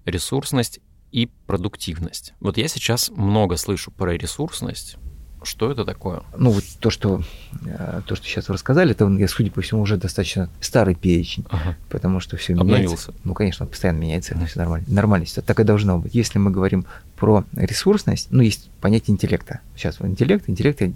[0.06, 0.80] ресурсность
[1.12, 2.34] и продуктивность.
[2.40, 4.96] Вот я сейчас много слышу про ресурсность,
[5.42, 6.22] что это такое?
[6.36, 7.22] Ну, вот то, что,
[7.64, 11.76] э, то, что сейчас вы рассказали, это, судя по всему, уже достаточно старый перечень, ага.
[11.88, 12.82] потому что все Обновился.
[12.82, 13.14] меняется.
[13.24, 14.86] Ну, конечно, он постоянно меняется, это все нормально.
[14.90, 16.14] Нормальность, это так и должно быть.
[16.14, 16.84] Если мы говорим
[17.16, 19.60] про ресурсность, ну, есть понятие интеллекта.
[19.76, 20.92] Сейчас интеллект, интеллект я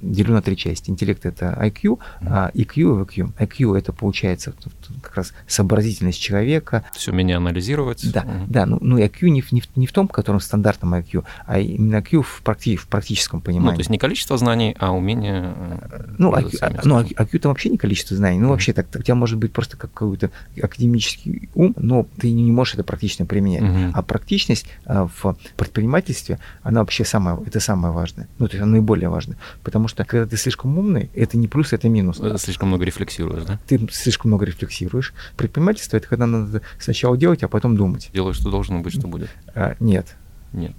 [0.00, 0.90] делю на три части.
[0.90, 3.32] Интеллект это IQ, а EQ и VQ.
[3.38, 4.54] IQ это получается
[5.02, 6.84] как раз сообразительность человека.
[6.94, 8.10] Все меня анализировать.
[8.12, 8.44] Да, угу.
[8.48, 8.66] да.
[8.66, 11.96] Ну, ну IQ не в, не, в, не в том, котором стандартном IQ, а именно
[11.96, 13.70] IQ в, практи, в практическом понимании.
[13.70, 15.54] Ну, то есть не количество знаний, а умение.
[15.56, 18.38] Э, ну, IQ, а, ну, IQ там вообще не количество знаний.
[18.38, 18.52] Ну, угу.
[18.52, 20.30] вообще так, у тебя может быть просто какой-то
[20.60, 23.62] академический ум, но ты не можешь это практично применять.
[23.62, 23.92] Угу.
[23.94, 28.28] А практичность а, в предпринимательстве, она вообще самая, это самое важное.
[28.38, 29.38] Ну, то есть она наиболее важная.
[29.62, 32.20] Потому что когда ты слишком умный, это не плюс, это минус.
[32.20, 33.58] Это слишком много рефлексируешь, да?
[33.66, 35.12] Ты слишком много рефлексируешь.
[35.36, 38.10] Предпринимательство это когда надо сначала делать, а потом думать.
[38.12, 39.30] Делаешь, что должно быть, что будет.
[39.54, 40.16] А, нет.
[40.52, 40.72] Нет.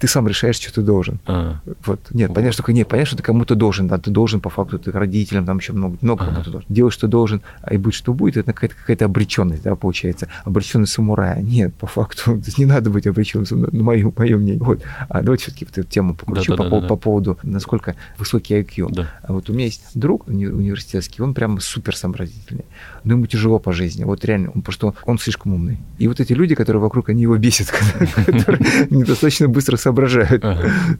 [0.00, 1.18] Ты сам решаешь, что ты должен.
[1.26, 1.60] А.
[1.84, 2.00] Вот.
[2.12, 4.92] Нет, понятно, что нет, понятно, что ты кому-то должен, да, ты должен по факту, ты
[4.92, 6.32] родителям, там еще много, много ага.
[6.32, 6.66] кому-то должен.
[6.72, 10.28] Делать, что должен, а и быть, что будет, это какая-то, какая-то обреченность, да, получается.
[10.44, 11.40] Обреченность самурая.
[11.42, 14.62] Нет, по факту, не надо быть обреченным, на мое, мое мнение.
[14.62, 14.82] Вот.
[15.08, 18.54] А давайте все-таки вот эту тему покручу да, да, по, да, по поводу, насколько высокий
[18.54, 18.92] IQ.
[18.92, 19.10] Да.
[19.22, 22.64] А вот у меня есть друг университетский, он прям супер сообразительный,
[23.04, 24.04] но ему тяжело по жизни.
[24.04, 25.78] Вот реально, он просто, он слишком умный.
[25.98, 27.72] И вот эти люди, которые вокруг, они его бесят,
[28.26, 30.44] которые недостаточно быстро соображают.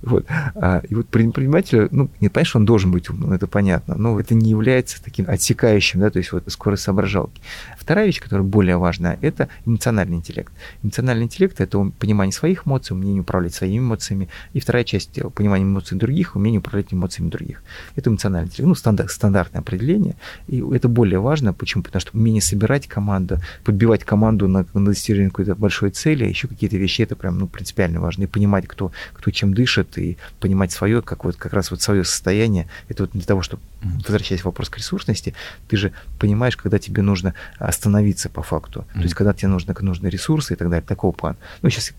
[0.02, 0.26] Вот.
[0.54, 4.34] А, и вот предприниматель, ну, не что он должен быть умным, это понятно, но это
[4.34, 7.42] не является таким отсекающим, да, то есть вот скорость соображалки.
[7.78, 10.52] Вторая вещь, которая более важна, это эмоциональный интеллект.
[10.82, 14.28] Эмоциональный интеллект– это понимание своих эмоций, умение управлять своими эмоциями.
[14.52, 17.62] И вторая часть– понимание эмоций других, умение управлять эмоциями других.
[17.96, 18.68] Это эмоциональный интеллект.
[18.68, 20.14] Ну, стандарт, стандартное определение.
[20.48, 21.52] И это более важно.
[21.52, 21.82] Почему?
[21.82, 26.48] Потому что умение собирать команду, подбивать команду на, на достижение какой-то большой цели, а еще
[26.48, 28.24] какие-то вещи, это прям ну, принципиально важно.
[28.24, 32.04] И понимать, кто, кто чем дышит, и понимать свое, как, вот, как раз вот свое
[32.04, 32.68] состояние.
[32.88, 35.34] Это вот для того, чтобы, возвращаясь к вопросу к ресурсности,
[35.68, 38.80] ты же понимаешь, когда тебе нужно остановиться по факту.
[38.80, 38.94] Mm-hmm.
[38.94, 41.36] То есть, когда тебе нужны, нужны ресурсы и так далее, такого плана.
[41.62, 41.92] Ну, сейчас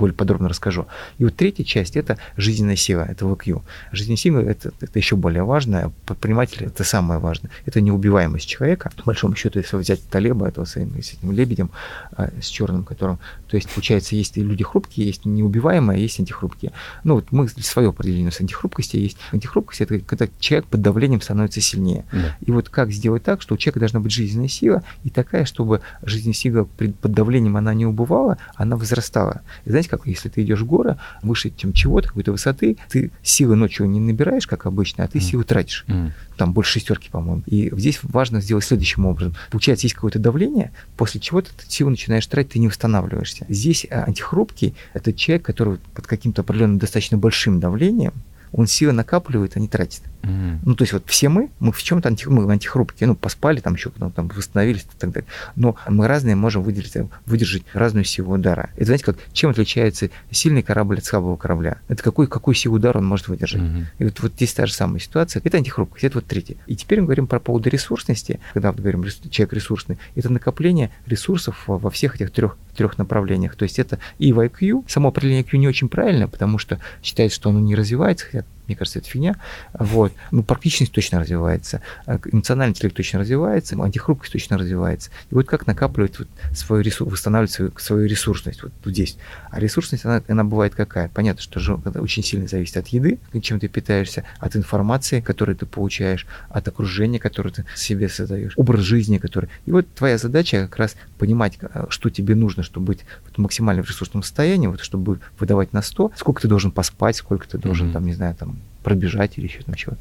[0.00, 0.86] более подробно расскажу.
[1.18, 3.62] И вот третья часть– это жизненная сила, это ВК.
[3.92, 7.50] Жизненная сила– это, это еще более важно, предприниматель– это самое важное.
[7.66, 8.90] Это неубиваемость человека.
[8.96, 11.70] По большому счету, если взять Талеба, этого с этим, лебедем,
[12.12, 16.72] а, с черным, которым, то есть, получается, есть люди хрупкие, есть неубиваемые, есть антихрупкие.
[17.04, 19.18] Ну, вот мы свое определение с антихрупкости есть.
[19.32, 22.04] Антихрупкость– это когда человек под давлением становится сильнее.
[22.12, 22.36] Да.
[22.40, 25.82] И вот как сделать так, что у человека должна быть жизненная сила, и такая, чтобы
[26.02, 29.42] жизненная сила под давлением она не убывала, она возрастала.
[29.66, 33.56] И знаете, как если ты идешь в горы, выше, чем чего-то, какой-то высоты, ты силы
[33.56, 35.22] ночью не набираешь, как обычно, а ты mm.
[35.22, 35.84] силы тратишь.
[35.88, 36.12] Mm.
[36.36, 37.42] Там больше шестерки, по-моему.
[37.46, 39.34] И здесь важно сделать следующим образом.
[39.50, 43.44] Получается, есть какое-то давление, после чего ты силу начинаешь тратить, ты не восстанавливаешься.
[43.48, 48.14] Здесь а, антихрупкий– это человек, который под каким-то определенным достаточно большим давлением,
[48.52, 50.02] он силы накапливает, а не тратит.
[50.22, 50.58] Mm-hmm.
[50.64, 53.74] Ну, то есть вот все мы, мы в чем-то анти, мы антихрупкие, ну, поспали, там
[53.74, 55.28] еще ну, там, восстановились и так далее.
[55.56, 56.94] Но мы разные можем выделить,
[57.26, 58.70] выдержать разную силу удара.
[58.76, 61.78] Это знаете, как, чем отличается сильный корабль от слабого корабля?
[61.88, 63.62] Это какой, какой силу удара он может выдержать.
[63.62, 63.84] Mm-hmm.
[63.98, 65.40] И вот, вот здесь та же самая ситуация.
[65.44, 66.56] Это антихрупкость, это вот третье.
[66.66, 71.64] И теперь мы говорим про поводу ресурсности, когда мы говорим, человек ресурсный, это накопление ресурсов
[71.66, 73.56] во всех этих трех трех направлениях.
[73.56, 74.84] То есть это и в IQ.
[74.88, 78.76] Само определение IQ не очень правильно, потому что считается, что оно не развивается, хотя мне
[78.76, 79.34] кажется, это фигня.
[79.72, 80.12] Вот.
[80.30, 85.10] Ну, практичность точно развивается, а эмоциональный интеллект точно развивается, антихрупкость точно развивается.
[85.30, 89.16] И вот как накапливать вот свою ресурс, восстанавливать свою, свою ресурсность вот, здесь.
[89.50, 91.08] А ресурсность, она, она бывает какая?
[91.08, 95.66] Понятно, что же, очень сильно зависит от еды, чем ты питаешься, от информации, которую ты
[95.66, 99.50] получаешь, от окружения, которое ты себе создаешь, образ жизни, который...
[99.66, 103.82] И вот твоя задача как раз понимать, а, что тебе нужно, чтобы быть вот максимально
[103.82, 107.88] в ресурсном состоянии, вот, чтобы выдавать на 100, сколько ты должен поспать, сколько ты должен,
[107.88, 107.92] mm-hmm.
[107.92, 110.00] там, не знаю, там, пробежать или еще там чего-то.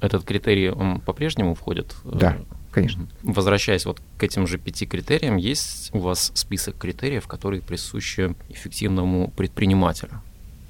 [0.00, 1.94] Этот критерий, он по-прежнему входит?
[2.04, 2.36] Да,
[2.70, 3.06] конечно.
[3.22, 9.32] Возвращаясь вот к этим же пяти критериям, есть у вас список критериев, которые присущи эффективному
[9.36, 10.20] предпринимателю?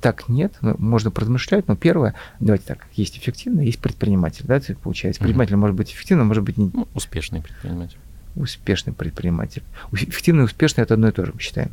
[0.01, 4.75] так нет, ну, можно поразмышлять, но первое, давайте так, есть эффективный, есть предприниматель, да, это
[4.77, 5.21] получается.
[5.21, 5.59] Предприниматель mm-hmm.
[5.59, 6.71] может быть эффективным, может быть не...
[6.73, 7.99] Ну, успешный предприниматель.
[8.37, 9.63] Успешный предприниматель.
[9.93, 11.71] Эффективный и успешный– это одно и то же, мы считаем.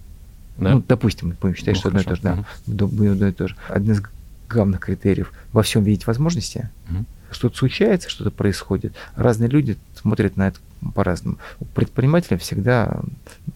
[0.57, 0.71] Да?
[0.71, 1.99] Ну, допустим, мы считать, ну, что хорошо.
[1.99, 3.11] одно и то же, да, mm-hmm.
[3.11, 3.55] одно и то же.
[3.69, 4.01] Один из
[4.47, 6.69] главных критериев во всем видеть возможности.
[6.89, 7.05] Mm-hmm.
[7.31, 8.93] Что-то случается, что-то происходит.
[9.15, 10.59] Разные люди смотрят на это
[10.93, 11.37] по-разному.
[11.59, 13.01] У предпринимателя всегда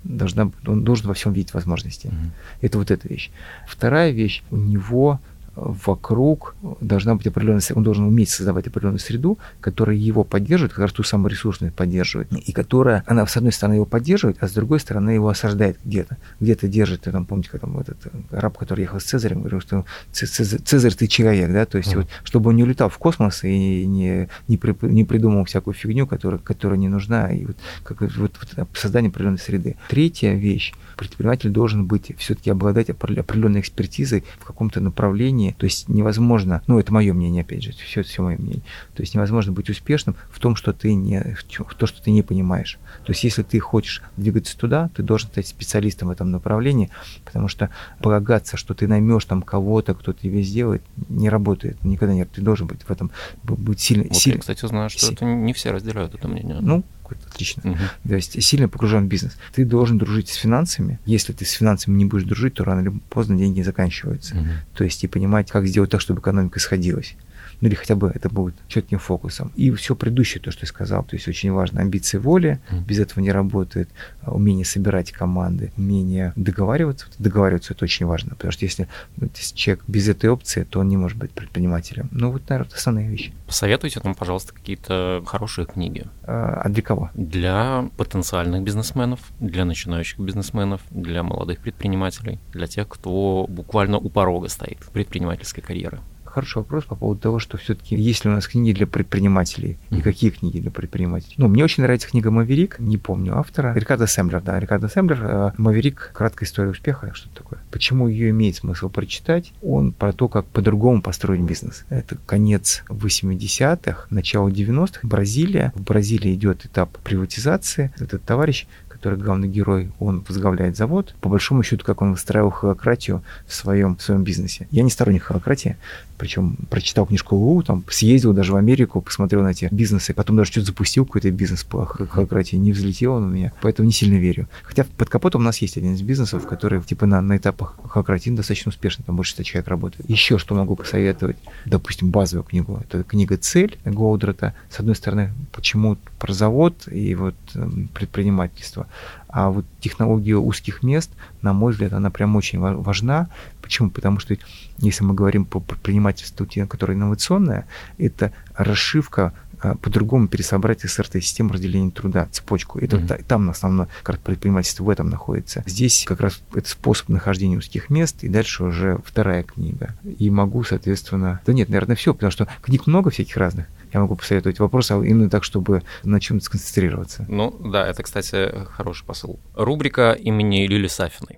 [0.04, 2.08] должна, он должен во всем видеть возможности.
[2.08, 2.30] Mm-hmm.
[2.62, 3.32] Это вот эта вещь.
[3.68, 5.20] Вторая вещь, у него
[5.56, 10.92] вокруг должна быть определенная, он должен уметь создавать определенную среду, которая его поддерживает, как раз
[10.92, 14.80] ту самую ресурсную поддерживает, и которая, она с одной стороны его поддерживает, а с другой
[14.80, 16.18] стороны его осаждает где-то.
[16.40, 17.98] Где-то держит, там, помните, там этот
[18.32, 21.98] раб, который ехал с Цезарем, говорил, что Цезарь, Цезарь ты человек, да, то есть mm-hmm.
[21.98, 26.08] вот, чтобы он не улетал в космос и не, не, при, не придумал всякую фигню,
[26.08, 29.78] которая, которая не нужна, и вот, как, вот, вот создание определенной среды.
[29.90, 36.62] Третья вещь, предприниматель должен быть, все-таки обладать определенной экспертизой в каком-то направлении, то есть невозможно,
[36.68, 38.64] ну это мое мнение, опять же, все, все мое мнение,
[38.96, 42.22] то есть невозможно быть успешным в том, что ты не, в то, что ты не
[42.22, 42.78] понимаешь.
[43.06, 46.90] То есть если ты хочешь двигаться туда, ты должен стать специалистом в этом направлении,
[47.26, 52.30] потому что полагаться, что ты наймешь там кого-то, кто тебе сделает, не работает, никогда нет.
[52.32, 53.12] Ты должен быть в этом,
[53.44, 54.04] быть сильно.
[54.04, 56.58] Вот сильно я, кстати, знаю, что си- это не все разделяют это мнение.
[56.62, 56.84] Ну,
[57.28, 57.72] отлично.
[57.72, 57.80] Угу.
[58.10, 59.38] То есть сильно погружен в бизнес.
[59.54, 61.00] Ты должен дружить с финансами.
[61.06, 64.36] Если ты с финансами не будешь дружить, то рано или поздно деньги заканчиваются.
[64.36, 64.48] Угу.
[64.76, 67.16] То есть и понимать, как сделать так, чтобы экономика сходилась
[67.62, 69.52] ну или хотя бы это будет четким фокусом.
[69.56, 72.86] И все предыдущее, то, что я сказал, то есть очень важно амбиции воли, mm.
[72.86, 73.90] без этого не работает,
[74.22, 77.08] а, умение собирать команды, умение договариваться.
[77.18, 80.98] Договариваться это очень важно, потому что если, если человек без этой опции, то он не
[80.98, 82.10] может быть предпринимателем.
[82.12, 83.34] Ну вот, наверное, основные вещи.
[83.46, 86.06] Посоветуйте нам, пожалуйста, какие-то хорошие книги.
[86.24, 87.10] А, а для кого?
[87.14, 94.48] Для потенциальных бизнесменов, для начинающих бизнесменов, для молодых предпринимателей, для тех, кто буквально у порога
[94.48, 98.74] стоит предпринимательской карьеры хороший вопрос по поводу того, что все-таки есть ли у нас книги
[98.76, 101.36] для предпринимателей и какие книги для предпринимателей.
[101.38, 103.74] Ну, мне очень нравится книга «Маверик», не помню автора.
[103.74, 105.20] Рикардо Сэмблер, да, Рикардо Сэмблер.
[105.24, 106.12] Э, «Маверик.
[106.14, 107.12] Краткая история успеха».
[107.14, 107.60] Что это такое?
[107.72, 109.54] Почему ее имеет смысл прочитать?
[109.62, 111.86] Он про то, как по-другому построить бизнес.
[111.90, 115.00] Это конец 80-х, начало 90-х.
[115.04, 115.72] Бразилия.
[115.76, 117.92] В Бразилии идет этап приватизации.
[118.00, 118.68] Этот товарищ
[119.00, 121.16] который главный герой, он возглавляет завод.
[121.22, 124.68] По большому счету, как он выстраивал холократию в своем, в своем бизнесе.
[124.72, 125.78] Я не сторонник холократии,
[126.20, 130.52] причем прочитал книжку Лу, там съездил даже в Америку, посмотрел на эти бизнесы, потом даже
[130.52, 134.48] что-то запустил какой-то бизнес по холократии, не взлетел он у меня, поэтому не сильно верю.
[134.64, 138.30] Хотя под капотом у нас есть один из бизнесов, который типа на, на этапах холократии
[138.30, 140.10] достаточно успешно, там больше 100 человек работает.
[140.10, 144.54] Еще что могу посоветовать, допустим, базовую книгу, это книга «Цель» Голдрата.
[144.70, 148.88] С одной стороны, почему про завод и вот эм, предпринимательство,
[149.30, 151.12] а вот технология узких мест,
[151.42, 153.30] на мой взгляд, она прям очень важна.
[153.62, 153.92] Почему?
[153.92, 154.36] Потому что
[154.80, 157.68] если мы говорим по предпринимательству, которое инновационное,
[158.00, 162.80] это расшивка а, по-другому пересобрать СРТ-систему разделения труда, цепочку.
[162.80, 163.26] Это mm-hmm.
[163.28, 165.64] там основное как предпринимательство в этом находится.
[165.66, 169.96] Здесь как раз это способ нахождения узких мест, и дальше уже вторая книга.
[170.18, 171.42] И могу, соответственно...
[171.46, 174.96] Да нет, наверное, все, потому что книг много всяких разных я могу посоветовать вопрос, а
[174.96, 177.26] именно так, чтобы на чем-то сконцентрироваться.
[177.28, 179.40] Ну да, это, кстати, хороший посыл.
[179.56, 181.38] Рубрика имени Лили Сафиной.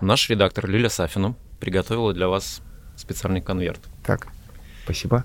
[0.00, 2.62] Наш редактор Лиля Сафина приготовила для вас
[2.96, 3.80] специальный конверт.
[4.04, 4.28] Так,
[4.84, 5.24] спасибо.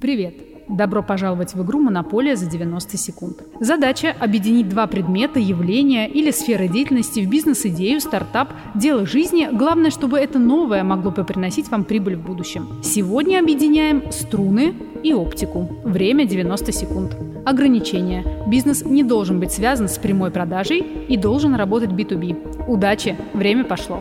[0.00, 0.51] Привет.
[0.68, 3.42] Добро пожаловать в игру «Монополия за 90 секунд».
[3.60, 9.48] Задача– объединить два предмета, явления или сферы деятельности в бизнес-идею, стартап, дело жизни.
[9.52, 12.68] Главное, чтобы это новое могло бы приносить вам прибыль в будущем.
[12.82, 15.68] Сегодня объединяем струны и оптику.
[15.84, 17.16] Время 90 секунд.
[17.44, 18.24] Ограничения.
[18.46, 22.68] Бизнес не должен быть связан с прямой продажей и должен работать B2B.
[22.68, 23.16] Удачи!
[23.34, 23.98] Время пошло.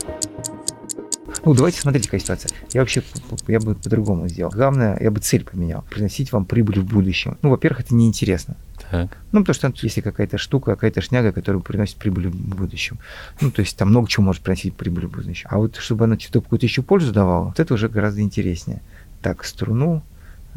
[1.43, 2.51] Ну, давайте смотрите, какая ситуация.
[2.71, 3.01] Я вообще,
[3.47, 4.51] я бы по-другому сделал.
[4.51, 5.83] Главное, я бы цель поменял.
[5.89, 7.37] Приносить вам прибыль в будущем.
[7.41, 8.55] Ну, во-первых, это неинтересно.
[8.91, 9.17] Так.
[9.31, 12.99] Ну, потому что если какая-то штука, какая-то шняга, которая приносит прибыль в будущем.
[13.39, 15.47] Ну, то есть там много чего может приносить прибыль в будущем.
[15.51, 18.81] А вот чтобы она что-то какую-то еще пользу давала, вот это уже гораздо интереснее.
[19.21, 20.03] Так, струну,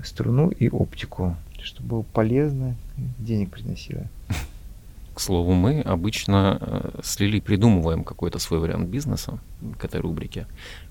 [0.03, 1.37] струну и оптику.
[1.63, 2.77] Чтобы было полезно,
[3.19, 4.07] денег приносило.
[5.15, 9.39] К слову, мы обычно э, с Лилей придумываем какой-то свой вариант бизнеса
[9.79, 10.47] к этой рубрике.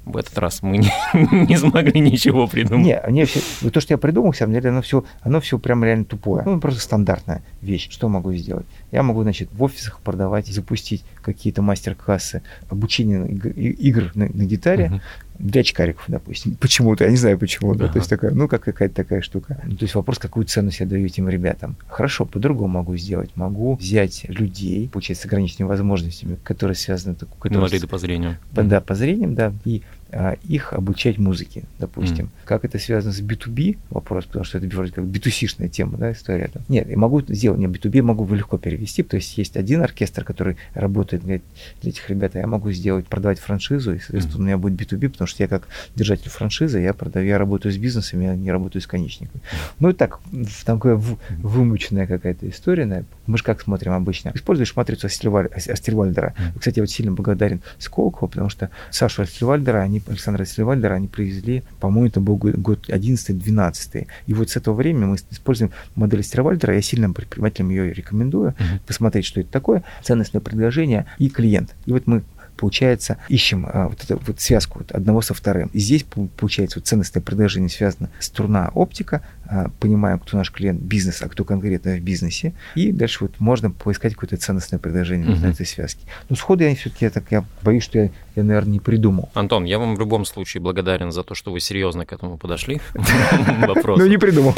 [0.05, 0.91] В этот раз мы не,
[1.47, 2.86] не смогли ничего придумать.
[2.86, 5.83] Не, не все, то, что я придумал, в самом деле, оно все, оно все прям
[5.83, 6.43] реально тупое.
[6.45, 7.89] Ну, просто стандартная вещь.
[7.91, 8.65] Что могу сделать?
[8.93, 15.01] Я могу, значит, в офисах продавать, запустить какие-то мастер-классы обучения игр на, на гитаре, uh-huh
[15.43, 16.56] для очкариков, допустим.
[16.56, 17.75] Почему-то, я не знаю почему.
[17.75, 17.89] Да.
[17.89, 19.62] То есть такая, ну, как какая-то такая штука.
[19.65, 21.75] Ну, то есть вопрос, какую ценность я даю этим ребятам.
[21.88, 23.32] Хорошо, по-другому могу сделать.
[23.36, 27.15] Могу взять людей, получается, с ограниченными возможностями, которые связаны...
[27.15, 28.38] Которые Инвалиды по зрению.
[28.53, 29.53] Да, по зрениям, да.
[29.65, 29.82] И
[30.13, 32.26] а, их обучать музыке, допустим.
[32.26, 32.45] Mm.
[32.45, 36.49] Как это связано с B2B, вопрос, потому что это вроде как B2C-шная тема, да, история.
[36.54, 36.62] Да?
[36.69, 40.58] Нет, я могу сделать, не B2B могу легко перевести, то есть есть один оркестр, который
[40.76, 41.41] работает для,
[41.82, 44.41] для этих ребят, а я могу сделать, продавать франшизу, и, соответственно, mm.
[44.41, 47.78] у меня будет B2B, потому что я как держатель франшизы, я продаю, я работаю с
[47.78, 49.41] бизнесом, я не работаю с конечниками.
[49.80, 50.20] Ну и так,
[50.64, 53.03] такая вымученная какая-то история, да.
[53.26, 54.32] мы же как смотрим обычно.
[54.36, 56.34] Используешь матрицу Астервальдера.
[56.38, 56.59] Mm.
[56.59, 61.64] Кстати, я вот сильно благодарен Сколково, потому что Сашу Астервальдера, они, Александра Астервальдера, они привезли,
[61.80, 64.08] по-моему, это был год 11-12.
[64.28, 68.54] И вот с этого времени мы используем модель Астервальдера, я сильным предпринимателям ее рекомендую,
[68.86, 71.76] посмотреть, что это такое, ценностное предложение и клиент.
[71.86, 72.24] И вот мы
[72.58, 75.70] получается, ищем а, вот эту вот связку вот одного со вторым.
[75.74, 76.06] И здесь
[76.38, 81.43] получается вот ценностное предложение связано струна оптика, а, понимаем, кто наш клиент бизнес, а кто
[81.43, 82.54] конкретно в бизнесе.
[82.76, 85.41] И дальше вот можно поискать какое-то ценностное предложение uh-huh.
[85.41, 86.01] на этой связке.
[86.30, 89.30] Но сходу я все-таки я так я боюсь, что я, я, наверное, не придумал.
[89.34, 92.82] Антон, я вам в любом случае благодарен за то, что вы серьезно к этому подошли.
[93.97, 94.54] Ну, не придумал.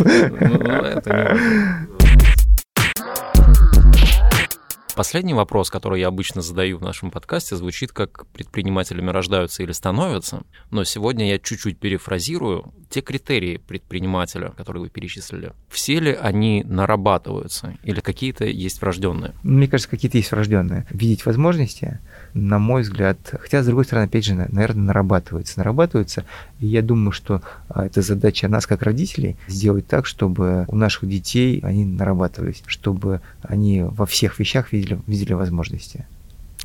[4.96, 10.44] Последний вопрос, который я обычно задаю в нашем подкасте, звучит как «предпринимателями рождаются или становятся?».
[10.72, 15.52] Но сегодня я чуть-чуть перефразирую те критерии предпринимателя, которые вы перечислили.
[15.68, 19.34] Все ли они нарабатываются или какие-то есть врожденные?
[19.44, 20.86] Мне кажется, какие-то есть врожденные.
[20.92, 22.00] Видеть возможности,
[22.34, 25.60] на мой взгляд, хотя, с другой стороны, опять же, наверное, нарабатывается.
[25.60, 26.24] Нарабатывается,
[26.62, 31.10] и я думаю, что а, это задача нас, как родителей, сделать так, чтобы у наших
[31.10, 36.06] детей они нарабатывались, чтобы они во всех вещах видели, видели возможности.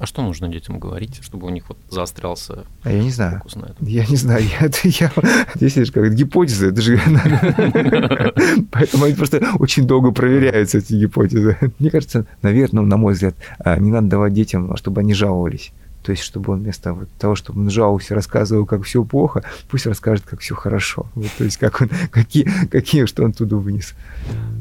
[0.01, 3.37] А что нужно детям говорить, чтобы у них вот заострялся а я не знаю.
[3.37, 3.87] фокус на этом?
[3.87, 4.43] Я не знаю.
[4.43, 5.13] Я, это, я,
[5.57, 6.99] здесь это как гипотеза, это же...
[8.71, 11.59] Поэтому они просто очень долго проверяются, эти гипотезы.
[11.79, 15.71] Мне кажется, наверное, на мой взгляд, а, не надо давать детям, чтобы они жаловались.
[16.03, 19.87] То есть, чтобы он вместо вот того, чтобы он жаловался, рассказывал, как все плохо, пусть
[19.87, 21.07] расскажет, как все хорошо.
[21.15, 23.95] Вот, то есть, как он, какие, какие, что он туда вынес.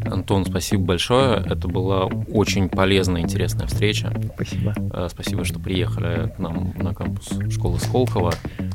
[0.05, 1.37] Антон, спасибо большое.
[1.37, 4.13] Это была очень полезная, интересная встреча.
[4.35, 4.73] Спасибо.
[4.93, 8.33] Э, спасибо, что приехали к нам на кампус школы Сколково.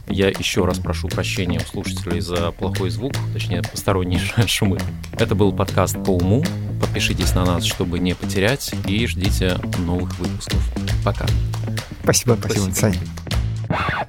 [0.08, 4.78] Я еще раз прошу прощения у слушателей за плохой звук, точнее, посторонние шумы.
[5.12, 6.42] Это был подкаст по уму.
[6.80, 10.70] Подпишитесь на нас, чтобы не потерять, и ждите новых выпусков.
[11.04, 11.26] Пока.
[12.04, 12.98] Спасибо, спасибо, Саня.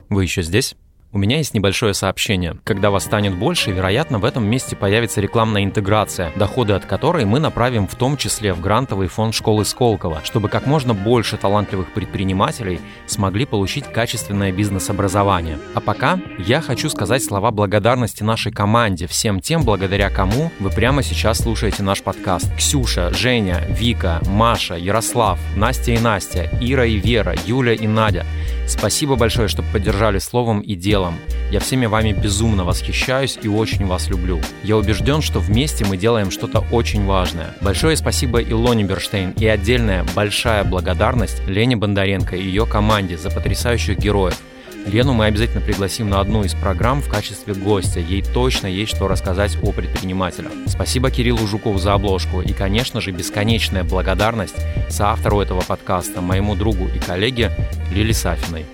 [0.10, 0.76] Вы еще здесь?
[1.16, 2.58] У меня есть небольшое сообщение.
[2.66, 7.40] Когда вас станет больше, вероятно, в этом месте появится рекламная интеграция, доходы от которой мы
[7.40, 12.82] направим в том числе в грантовый фонд школы Сколково, чтобы как можно больше талантливых предпринимателей
[13.08, 15.58] смогли получить качественное бизнес-образование.
[15.74, 21.02] А пока я хочу сказать слова благодарности нашей команде, всем тем, благодаря кому вы прямо
[21.02, 22.54] сейчас слушаете наш подкаст.
[22.58, 28.26] Ксюша, Женя, Вика, Маша, Ярослав, Настя и Настя, Ира и Вера, Юля и Надя.
[28.68, 31.05] Спасибо большое, что поддержали словом и делом.
[31.52, 34.42] Я всеми вами безумно восхищаюсь и очень вас люблю.
[34.64, 37.54] Я убежден, что вместе мы делаем что-то очень важное.
[37.62, 44.00] Большое спасибо Илоне Берштейн и отдельная большая благодарность Лене Бондаренко и ее команде за потрясающих
[44.00, 44.38] героев.
[44.86, 48.00] Лену мы обязательно пригласим на одну из программ в качестве гостя.
[48.00, 50.52] Ей точно есть что рассказать о предпринимателях.
[50.68, 54.56] Спасибо Кириллу Жукову за обложку и, конечно же, бесконечная благодарность
[54.90, 57.52] соавтору этого подкаста, моему другу и коллеге
[57.92, 58.66] Лили Сафиной.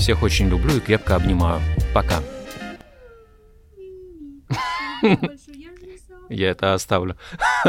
[0.00, 1.60] Всех очень люблю и крепко обнимаю.
[1.92, 2.22] Пока.
[6.30, 7.16] Я это оставлю.